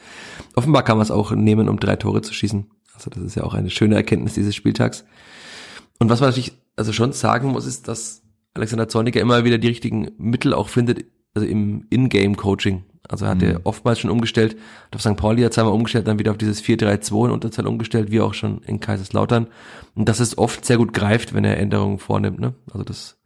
[0.54, 2.70] Offenbar kann man es auch nehmen, um drei Tore zu schießen.
[2.94, 5.04] Also das ist ja auch eine schöne Erkenntnis dieses Spieltags.
[5.98, 8.22] Und was man natürlich also schon sagen muss, ist, dass
[8.54, 12.84] Alexander Zorniger immer wieder die richtigen Mittel auch findet, also im In-Game-Coaching.
[13.08, 13.60] Also er hat er Mhm.
[13.64, 15.16] oftmals schon umgestellt, hat auf St.
[15.16, 18.62] Pauli hat zweimal umgestellt, dann wieder auf dieses 4-3-2 in Unterzahl umgestellt, wie auch schon
[18.62, 19.46] in Kaiserslautern.
[19.94, 22.38] Und das ist oft sehr gut greift, wenn er Änderungen vornimmt.
[22.40, 22.54] Ne?
[22.70, 23.18] Also das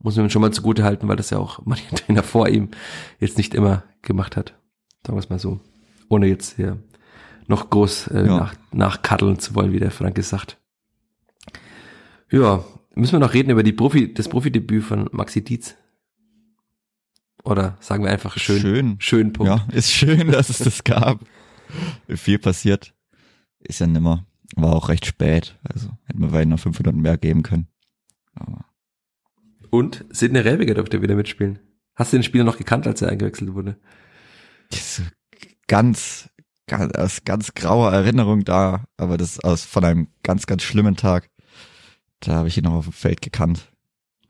[0.00, 2.70] muss man schon mal zugute halten, weil das ja auch manche Trainer vor ihm
[3.18, 4.54] jetzt nicht immer gemacht hat.
[5.06, 5.60] Sagen wir es mal so.
[6.08, 6.82] Ohne jetzt hier
[7.46, 8.36] noch groß äh, Ja.
[8.36, 10.58] nach, nachkaddeln zu wollen, wie der Franke sagt.
[12.30, 15.76] Ja, müssen wir noch reden über die Profi, das Profidebüt von Maxi Dietz.
[17.42, 18.60] Oder sagen wir einfach schön.
[18.60, 18.96] Schön.
[19.00, 19.50] Schön, Punkt.
[19.50, 21.20] Ja, ist schön, dass es das gab.
[22.08, 22.94] Viel passiert.
[23.60, 24.26] Ist ja nimmer.
[24.56, 25.58] War auch recht spät.
[25.62, 27.68] Also hätten wir weiter noch fünf Minuten mehr geben können.
[28.34, 28.64] Aber
[29.70, 31.58] Und Sidney Rebiger durfte wieder mitspielen.
[31.94, 33.76] Hast du den Spieler noch gekannt, als er eingewechselt wurde?
[35.66, 36.28] ganz,
[36.66, 41.30] ganz, aus ganz grauer Erinnerung da, aber das aus von einem ganz, ganz schlimmen Tag.
[42.20, 43.70] Da habe ich ihn noch auf dem Feld gekannt.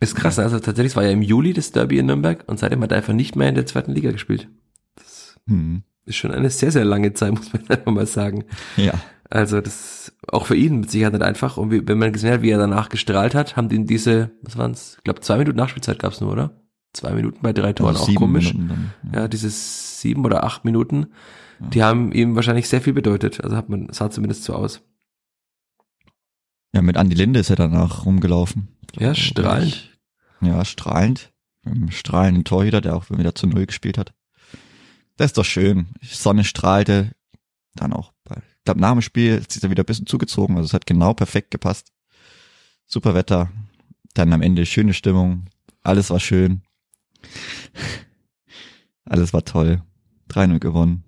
[0.01, 2.83] Ist krass, also tatsächlich, es war ja im Juli das Derby in Nürnberg und seitdem
[2.83, 4.49] hat er einfach nicht mehr in der zweiten Liga gespielt.
[4.95, 5.83] Das Hm.
[6.05, 8.45] Ist schon eine sehr, sehr lange Zeit, muss man einfach mal sagen.
[8.77, 8.95] Ja.
[9.29, 11.57] Also das auch für ihn mit Sicherheit nicht einfach.
[11.57, 14.59] Und wie, wenn man gesehen hat, wie er danach gestrahlt hat, haben den diese, was
[14.59, 14.95] waren's?
[14.99, 16.61] Ich glaube, zwei Minuten Nachspielzeit gab's nur, oder?
[16.93, 18.53] Zwei Minuten bei drei Toren, Also auch komisch.
[18.53, 21.13] Dann, Ja, dieses sieben oder acht Minuten,
[21.61, 23.45] die haben ihm wahrscheinlich sehr viel bedeutet.
[23.45, 24.83] Also hat man, sah zumindest so aus.
[26.75, 28.77] Ja, mit Andi Linde ist er danach rumgelaufen.
[28.99, 29.91] Ja, strahlend.
[30.41, 31.33] Ja, strahlend.
[31.91, 34.15] Strahlenden Torhüter, der auch wieder zu Null gespielt hat.
[35.21, 35.89] Das ist doch schön.
[36.01, 37.15] Sonne strahlte.
[37.75, 40.57] Dann auch, bei, ich glaube, nach dem Spiel ist er wieder ein bisschen zugezogen.
[40.57, 41.93] Also es hat genau perfekt gepasst.
[42.87, 43.53] Super Wetter.
[44.15, 45.45] Dann am Ende schöne Stimmung.
[45.83, 46.63] Alles war schön.
[49.05, 49.83] Alles war toll.
[50.31, 51.05] 3-0 gewonnen.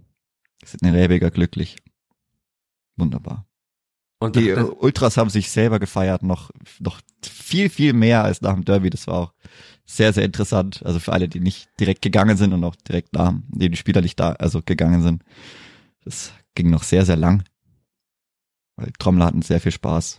[0.63, 1.79] Sind eine Rebiger glücklich.
[2.97, 3.47] Wunderbar.
[4.19, 6.51] Und Die Ultras haben sich selber gefeiert, noch,
[6.81, 8.91] noch viel, viel mehr als nach dem Derby.
[8.91, 9.33] Das war auch
[9.85, 10.83] sehr, sehr interessant.
[10.85, 14.01] Also für alle, die nicht direkt gegangen sind und auch direkt nach, die, die Spieler
[14.01, 15.23] nicht da, also gegangen sind.
[16.05, 17.45] Das ging noch sehr, sehr lang.
[18.77, 20.19] Weil Trommler hatten sehr viel Spaß.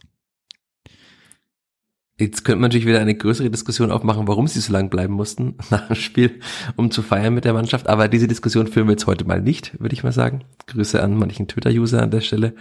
[2.19, 5.55] Jetzt könnte man natürlich wieder eine größere Diskussion aufmachen, warum sie so lange bleiben mussten
[5.71, 6.39] nach dem Spiel,
[6.75, 7.87] um zu feiern mit der Mannschaft.
[7.87, 10.43] Aber diese Diskussion führen wir jetzt heute mal nicht, würde ich mal sagen.
[10.67, 12.55] Grüße an manchen Twitter-User an der Stelle.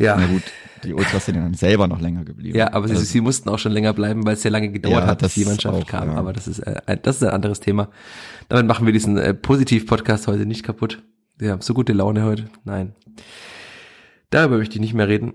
[0.00, 0.42] Ja, Na gut,
[0.84, 2.56] die Ultras sind dann selber noch länger geblieben.
[2.56, 5.02] ja, aber sie, also, sie mussten auch schon länger bleiben, weil es sehr lange gedauert
[5.04, 6.08] Ja, hat, bis die Mannschaft auch, kam.
[6.10, 6.14] ja.
[6.16, 7.90] Aber das ist, äh, ein- das ist ein anderes Thema.
[8.48, 11.02] Damit machen wir diesen äh, Positiv-Podcast heute nicht kaputt.
[11.38, 12.46] Wir haben so gute Laune heute.
[12.64, 12.94] Nein.
[14.30, 15.34] Darüber möchte ich nicht mehr reden.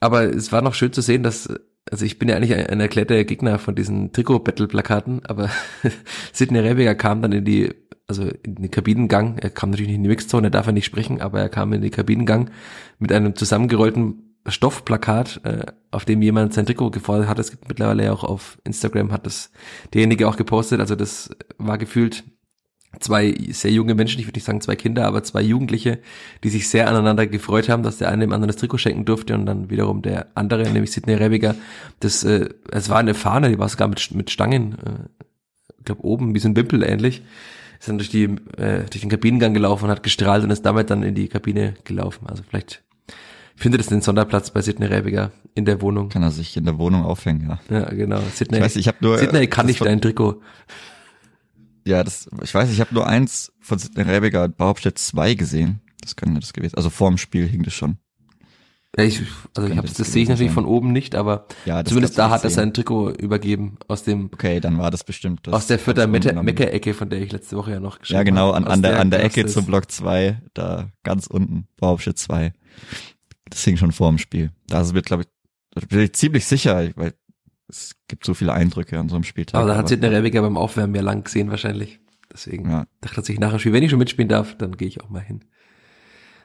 [0.00, 1.48] Aber es war noch schön zu sehen, dass,
[1.90, 5.50] also ich bin ja eigentlich ein, ein erklärter Gegner von diesen Trikot-Battle-Plakaten, aber
[6.32, 7.72] Sidney Rebiger kam dann in die,
[8.06, 10.86] also in den Kabinengang, er kam natürlich nicht in die Mixzone, er darf ja nicht
[10.86, 12.50] sprechen, aber er kam in den Kabinengang
[12.98, 17.38] mit einem zusammengerollten Stoffplakat, äh, auf dem jemand sein Trikot gefordert hat.
[17.38, 19.50] Es gibt mittlerweile auch auf Instagram, hat das
[19.92, 22.24] derjenige auch gepostet, also das war gefühlt
[22.98, 26.00] zwei sehr junge Menschen, ich würde nicht sagen zwei Kinder, aber zwei Jugendliche,
[26.42, 29.34] die sich sehr aneinander gefreut haben, dass der eine dem anderen das Trikot schenken durfte
[29.34, 31.54] und dann wiederum der andere, nämlich Sidney Rebiger,
[32.00, 35.24] das, äh, es war eine Fahne, die war sogar mit, mit Stangen, äh,
[35.78, 37.22] ich glaube oben, wie so ein Wimpel ähnlich,
[37.78, 40.90] ist dann durch die, äh, durch den Kabinengang gelaufen und hat gestrahlt und ist damit
[40.90, 42.26] dann in die Kabine gelaufen.
[42.26, 42.82] Also vielleicht
[43.56, 46.08] findet es den Sonderplatz bei Sidney Rebiger in der Wohnung.
[46.08, 47.78] kann er sich in der Wohnung aufhängen, ja.
[47.78, 48.20] Ja, genau.
[48.34, 50.40] Sidney, Ich weiß, ich habe nur Sidney kann das nicht dein Trikot.
[51.86, 55.80] Ja, das, ich weiß, ich habe nur eins von Sidney Rebiger Behauptstadt 2 gesehen.
[56.02, 56.76] Das könnte das gewesen.
[56.76, 57.98] Also vorm Spiel hing das schon.
[58.96, 59.22] Ja, ich,
[59.56, 60.64] also ich hab's, das das sehe ich natürlich sein.
[60.64, 64.58] von oben nicht, aber Ja, zumindest da hat er sein Trikot übergeben aus dem Okay,
[64.58, 65.54] dann war das bestimmt das.
[65.54, 68.56] aus der am- Mecker-Ecke, von der ich letzte Woche ja noch geschrieben Ja, genau, habe.
[68.56, 72.52] an, an der, an der Ecke zum Block 2, da ganz unten, Behauptstadt 2.
[73.48, 74.50] Das hing schon vor dem Spiel.
[74.66, 77.14] Da wird, glaube ich, bin ich ziemlich sicher, weil
[77.70, 79.60] es gibt so viele Eindrücke an so einem Spieltag.
[79.60, 82.00] Aber da hat Sidney Rebiger beim Aufwärmen ja lang gesehen wahrscheinlich.
[82.32, 84.88] Deswegen Ja, dachte er sich nach dem Spiel, wenn ich schon mitspielen darf, dann gehe
[84.88, 85.44] ich auch mal hin.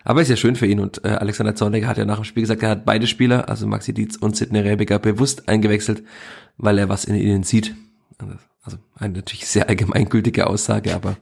[0.04, 2.44] Aber ist ja schön für ihn und äh, Alexander Zorniger hat ja nach dem Spiel
[2.44, 6.04] gesagt, er hat beide Spieler, also Maxi Dietz und Sidney Rebiger, bewusst eingewechselt,
[6.58, 7.76] weil er was in ihnen sieht.
[8.64, 11.18] Also eine natürlich sehr allgemeingültige Aussage, aber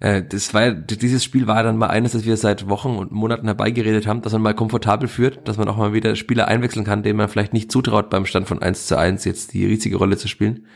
[0.00, 3.10] äh, das war ja, dieses Spiel war dann mal eines, das wir seit Wochen und
[3.12, 6.84] Monaten herbeigeredet haben, dass man mal komfortabel führt, dass man auch mal wieder Spieler einwechseln
[6.84, 9.96] kann, denen man vielleicht nicht zutraut, beim Stand von 1 zu 1 jetzt die riesige
[9.96, 10.66] Rolle zu spielen.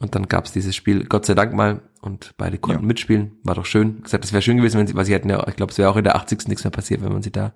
[0.00, 2.86] Und dann gab's dieses Spiel, Gott sei Dank mal, und beide konnten Ja.
[2.86, 3.38] mitspielen.
[3.44, 4.02] War doch schön.
[4.02, 5.88] Gesagt, es wäre schön gewesen, wenn sie, weil sie hätten ja, ich glaube, es wäre
[5.88, 6.48] auch in der 80.
[6.48, 7.54] nichts mehr passiert, wenn man sie da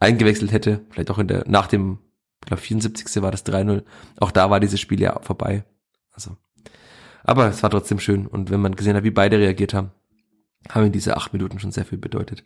[0.00, 0.84] eingewechselt hätte.
[0.90, 1.98] Vielleicht auch in der, nach dem,
[2.42, 3.22] ich glaube, 74.
[3.22, 3.84] war das 3-0.
[4.18, 5.64] Auch da war dieses Spiel ja vorbei.
[6.12, 6.36] Also.
[7.22, 8.26] Aber es war trotzdem schön.
[8.26, 9.90] Und wenn man gesehen hat, wie beide reagiert haben,
[10.68, 12.44] haben in diese acht Minuten schon sehr viel bedeutet.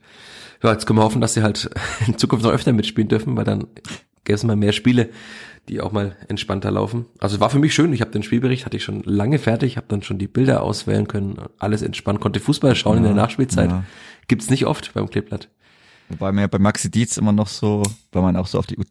[0.63, 1.69] Ja, jetzt können wir hoffen, dass sie halt
[2.07, 3.67] in Zukunft noch öfter mitspielen dürfen, weil dann
[4.25, 5.11] gäbe es mal mehr Spiele,
[5.69, 7.07] die auch mal entspannter laufen.
[7.19, 7.93] Also war für mich schön.
[7.93, 11.09] Ich habe den Spielbericht, hatte ich schon lange fertig, habe dann schon die Bilder auswählen
[11.09, 13.71] können, alles entspannt, konnte Fußball schauen in der Ja, Nachspielzeit.
[13.71, 13.85] ja.
[14.29, 15.51] Gibt's nicht oft beim Kleeblatt.
[16.09, 18.85] Wobei mir bei Maxi Dietz immer noch so, weil man auch so auf die U,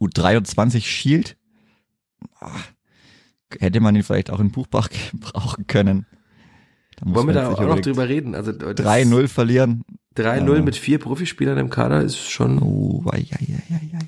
[0.00, 1.36] U23 schielt,
[2.40, 2.50] ah,
[3.60, 6.06] hätte man ihn vielleicht auch in Buchbach gebrauchen können.
[7.04, 8.34] Wollen wir da auch noch drüber reden?
[8.34, 9.82] Also das- unbedingt 3-0 verlieren.
[10.14, 10.62] 3-0 Ja.
[10.62, 13.98] mit vier Profispielern im Kader ist schon Oh, ei, ei, ei, ei.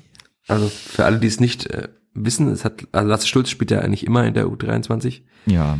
[0.47, 3.79] Also für alle, die es nicht äh, wissen, es hat, also Lasse Schulz spielt ja
[3.79, 5.21] eigentlich immer in der U23.
[5.47, 5.79] Ja,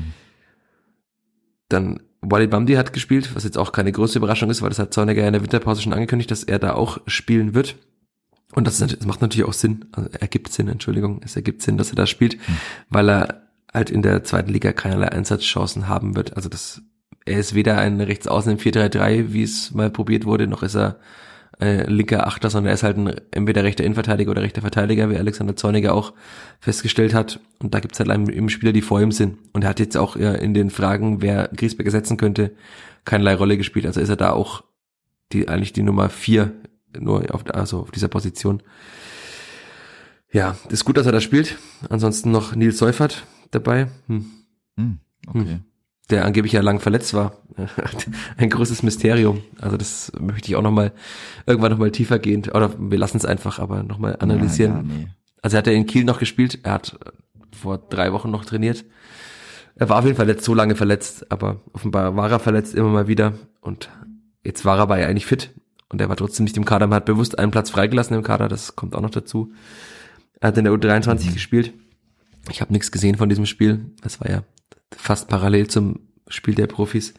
[1.70, 4.94] Dann Walid Bamdi hat gespielt, was jetzt auch keine große Überraschung ist, weil das hat
[4.94, 7.76] Zorniger ja in der Winterpause schon angekündigt, dass er da auch spielen wird.
[8.54, 11.78] Und das, ist, das macht natürlich auch Sinn, also ergibt Sinn, Entschuldigung, es ergibt Sinn,
[11.78, 12.56] dass er da spielt, hm.
[12.90, 13.42] weil er
[13.74, 16.36] halt in der zweiten Liga keinerlei Einsatzchancen haben wird.
[16.36, 16.82] Also das,
[17.26, 21.00] er ist weder ein Rechtsaußen im 4-3-3, wie es mal probiert wurde, noch ist er
[21.60, 25.18] äh, linker Achter, sondern er ist halt ein entweder rechter Innenverteidiger oder rechter Verteidiger, wie
[25.18, 26.14] Alexander Zorniger auch
[26.60, 27.40] festgestellt hat.
[27.60, 29.38] Und da gibt's halt eben Spieler, die vor ihm sind.
[29.54, 32.52] Und er hat jetzt auch äh, in den Fragen, wer Griesbeck ersetzen könnte,
[33.06, 33.86] keinerlei Rolle gespielt.
[33.86, 34.64] Also ist er da auch
[35.32, 36.52] die eigentlich die Nummer vier
[36.98, 38.62] nur auf, also auf dieser Position.
[40.32, 41.58] Ja, ist gut, dass er da spielt.
[41.90, 43.88] Ansonsten noch Nils Seufert dabei.
[44.08, 44.26] Hm.
[44.78, 45.40] Hm, okay.
[45.40, 45.64] Hm
[46.10, 47.38] der angeblich ja lang verletzt war.
[48.38, 49.42] Ein großes Mysterium.
[49.60, 50.92] Also das möchte ich auch nochmal
[51.46, 54.74] irgendwann nochmal tiefer gehend, oder wir lassen es einfach aber nochmal analysieren.
[54.74, 55.08] Ja, ja, nee.
[55.42, 57.00] Also er hat ja in Kiel noch gespielt, er hat
[57.52, 58.86] vor drei Wochen noch trainiert.
[59.76, 62.90] Er war auf jeden Fall jetzt so lange verletzt, aber offenbar war er verletzt immer
[62.90, 63.90] mal wieder und
[64.44, 65.54] jetzt war er aber ja eigentlich fit
[65.90, 66.88] und er war trotzdem nicht im Kader.
[66.88, 69.52] Man hat bewusst einen Platz freigelassen im Kader, das kommt auch noch dazu.
[70.40, 71.34] Er hat in der U23 mhm.
[71.34, 71.74] gespielt.
[72.50, 73.92] Ich habe nichts gesehen von diesem Spiel.
[74.04, 74.44] Es war ja
[74.96, 77.14] fast parallel zum Spiel der Profis.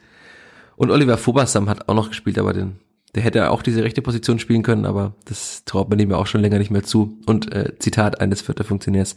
[0.77, 2.77] Und Oliver Fobersam hat auch noch gespielt, aber den,
[3.14, 6.27] der hätte auch diese rechte Position spielen können, aber das traut man ihm ja auch
[6.27, 7.19] schon länger nicht mehr zu.
[7.27, 9.17] Und äh, Zitat eines vierter Funktionärs,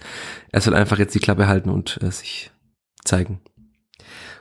[0.52, 2.52] er soll einfach jetzt die Klappe halten und äh, sich
[3.04, 3.42] zeigen.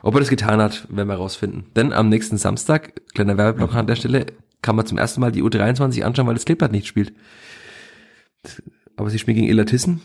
[0.02, 1.66] Ob er das getan hat, werden wir rausfinden.
[1.74, 4.26] Denn am nächsten Samstag, kleiner Werbeblock an der Stelle,
[4.62, 7.12] kann man zum ersten Mal die U23 anschauen, weil das Kleeblatt nicht spielt.
[8.96, 10.00] Aber sie spielen gegen Elatissen.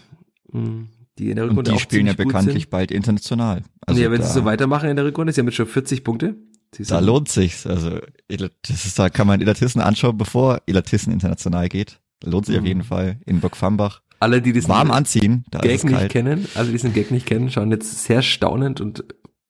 [1.20, 3.64] Die in der Rückrunde Und die spielen ja bekanntlich bald international.
[3.86, 6.36] Also nee, wenn sie so weitermachen in der Rückrunde, ist ja mit schon 40 Punkte.
[6.80, 7.68] Da lohnt sich's.
[7.68, 11.99] Also das ist, da kann man Elatissen anschauen, bevor Elatissen international geht.
[12.24, 12.61] Lohnt sich mhm.
[12.61, 14.01] auf jeden Fall in Burgfambach.
[14.20, 17.51] Alle, die diesen warm anziehen, da Gag nicht kennen, alle, die diesen Gag nicht kennen,
[17.51, 19.03] schauen jetzt sehr staunend und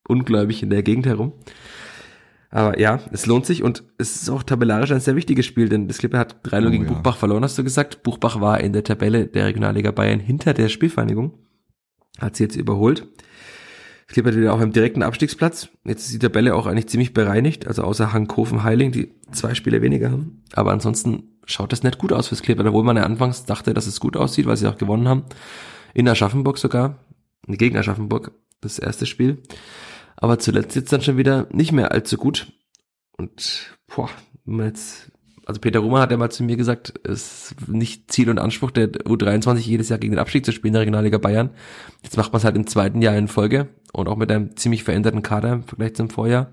[0.08, 1.34] ungläubig in der Gegend herum.
[2.50, 5.88] Aber ja, es lohnt sich und es ist auch tabellarisch ein sehr wichtiges Spiel, denn
[5.88, 6.92] das Klippe hat 3-0 oh, gegen ja.
[6.92, 8.04] Buchbach verloren, hast du gesagt.
[8.04, 11.34] Buchbach war in der Tabelle der Regionalliga Bayern hinter der Spielvereinigung
[12.20, 13.08] hat sie jetzt überholt.
[14.08, 15.70] Klippert wieder auch im direkten Abstiegsplatz.
[15.86, 19.82] Jetzt ist die Tabelle auch eigentlich ziemlich bereinigt, also außer Hankhofen Heiling, die zwei Spiele
[19.82, 20.44] weniger haben.
[20.54, 23.88] Aber ansonsten schaut das nicht gut aus fürs Klippert, obwohl man ja anfangs dachte, dass
[23.88, 25.24] es gut aussieht, weil sie auch gewonnen haben.
[25.94, 27.00] In Aschaffenburg sogar,
[27.48, 29.42] gegen Aschaffenburg, das erste Spiel.
[30.16, 32.52] Aber zuletzt jetzt dann schon wieder nicht mehr allzu gut.
[33.18, 34.10] Und boah,
[34.46, 35.12] wenn man jetzt
[35.46, 38.72] also Peter Rummer hat ja mal zu mir gesagt, es ist nicht Ziel und Anspruch
[38.72, 41.50] der U23 jedes Jahr gegen den Abstieg zu spielen in der Regionalliga Bayern.
[42.02, 44.84] Jetzt macht man es halt im zweiten Jahr in Folge und auch mit einem ziemlich
[44.84, 46.52] veränderten Kader im Vergleich zum Vorjahr.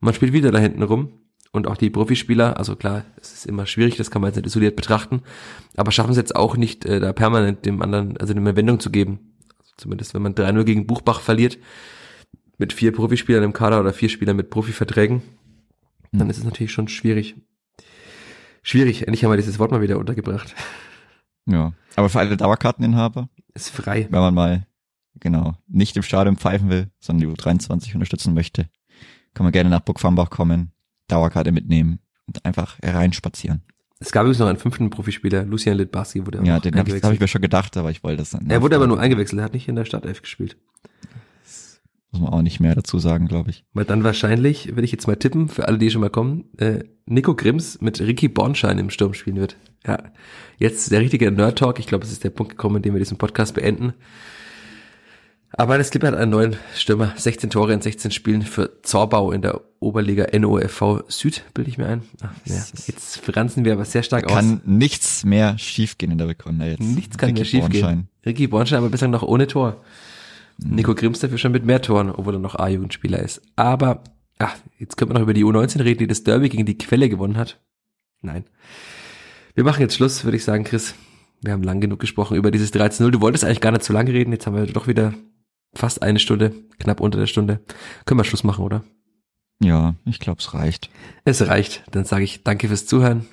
[0.00, 1.12] man spielt wieder da hinten rum
[1.52, 4.46] und auch die Profispieler, also klar, es ist immer schwierig, das kann man jetzt nicht
[4.46, 5.22] isoliert betrachten,
[5.76, 8.90] aber schaffen es jetzt auch nicht, äh, da permanent dem anderen, also eine Wendung zu
[8.90, 9.34] geben.
[9.58, 11.58] Also zumindest wenn man 3-0 gegen Buchbach verliert,
[12.58, 15.22] mit vier Profispielern im Kader oder vier Spielern mit Profiverträgen,
[16.12, 16.30] dann hm.
[16.30, 17.36] ist es natürlich schon schwierig.
[18.68, 20.52] Schwierig, endlich haben wir dieses Wort mal wieder untergebracht.
[21.48, 24.08] Ja, aber für alle Dauerkarteninhaber ist frei.
[24.10, 24.66] Wenn man mal
[25.20, 28.68] genau nicht im Stadion pfeifen will, sondern die U23 unterstützen möchte,
[29.34, 30.72] kann man gerne nach Burgfambach kommen,
[31.06, 33.62] Dauerkarte mitnehmen und einfach hereinspazieren.
[34.00, 37.12] Es gab übrigens noch einen fünften Profispieler, Lucian Litbarski wurde Ja, den habe ich, hab
[37.12, 38.50] ich mir schon gedacht, aber ich wollte das dann.
[38.50, 40.56] Er wurde aber nur eingewechselt, er hat nicht in der Startelf gespielt.
[42.16, 43.64] Muss man auch nicht mehr dazu sagen, glaube ich.
[43.74, 46.84] Weil dann wahrscheinlich, wenn ich jetzt mal tippen, für alle, die schon mal kommen, äh,
[47.04, 49.56] Nico Grimms mit Ricky Bornschein im Sturm spielen wird.
[49.86, 49.98] Ja,
[50.56, 51.78] jetzt der richtige Nerd-Talk.
[51.78, 53.92] Ich glaube, es ist der Punkt gekommen, in dem wir diesen Podcast beenden.
[55.52, 57.12] Aber das Clipper hat einen neuen Stürmer.
[57.16, 61.86] 16 Tore in 16 Spielen für Zorbau in der Oberliga NOFV Süd, bilde ich mir
[61.86, 62.02] ein.
[62.22, 64.42] Ach, ja, jetzt franzen wir aber sehr stark kann aus.
[64.42, 66.82] Kann nichts mehr schiefgehen in der Rückrunde jetzt.
[66.82, 68.08] Nichts kann Ricky mehr schiefgehen.
[68.24, 69.82] Ricky Bornschein aber bislang noch ohne Tor.
[70.58, 73.42] Nico Grimms dafür schon mit mehr Toren, obwohl er noch A-Jugendspieler ist.
[73.56, 74.02] Aber,
[74.38, 77.08] ach, jetzt können wir noch über die U19 reden, die das Derby gegen die Quelle
[77.08, 77.60] gewonnen hat.
[78.22, 78.44] Nein.
[79.54, 80.94] Wir machen jetzt Schluss, würde ich sagen, Chris.
[81.42, 83.10] Wir haben lang genug gesprochen über dieses 13-0.
[83.10, 84.32] Du wolltest eigentlich gar nicht zu lange reden.
[84.32, 85.14] Jetzt haben wir doch wieder
[85.74, 87.60] fast eine Stunde, knapp unter der Stunde.
[88.04, 88.84] Können wir Schluss machen, oder?
[89.62, 90.90] Ja, ich glaube, es reicht.
[91.24, 91.84] Es reicht.
[91.90, 93.26] Dann sage ich danke fürs Zuhören.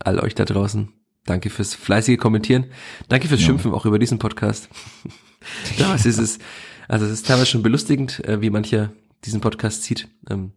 [0.00, 0.88] All euch da draußen.
[1.24, 2.66] Danke fürs fleißige Kommentieren.
[3.08, 3.46] Danke fürs ja.
[3.46, 4.68] Schimpfen auch über diesen Podcast.
[5.78, 6.38] Damals ist es,
[6.88, 8.92] also es ist teilweise schon belustigend, äh, wie mancher
[9.24, 10.08] diesen Podcast sieht.
[10.30, 10.52] Ähm,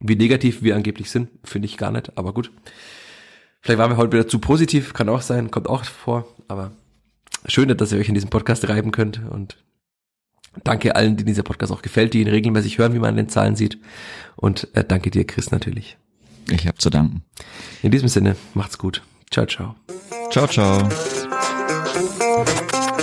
[0.00, 2.50] wie negativ wir angeblich sind, finde ich gar nicht, aber gut.
[3.60, 6.72] Vielleicht waren wir heute wieder zu positiv, kann auch sein, kommt auch vor, aber
[7.46, 9.56] schön, dass ihr euch in diesem Podcast reiben könnt und
[10.64, 13.28] danke allen, denen dieser Podcast auch gefällt, die ihn regelmäßig hören, wie man an den
[13.28, 13.78] Zahlen sieht
[14.36, 15.96] und äh, danke dir, Chris, natürlich.
[16.50, 17.24] Ich habe zu danken.
[17.82, 19.02] In diesem Sinne, macht's gut.
[19.30, 19.74] Ciao, ciao.
[20.30, 20.88] Ciao, ciao.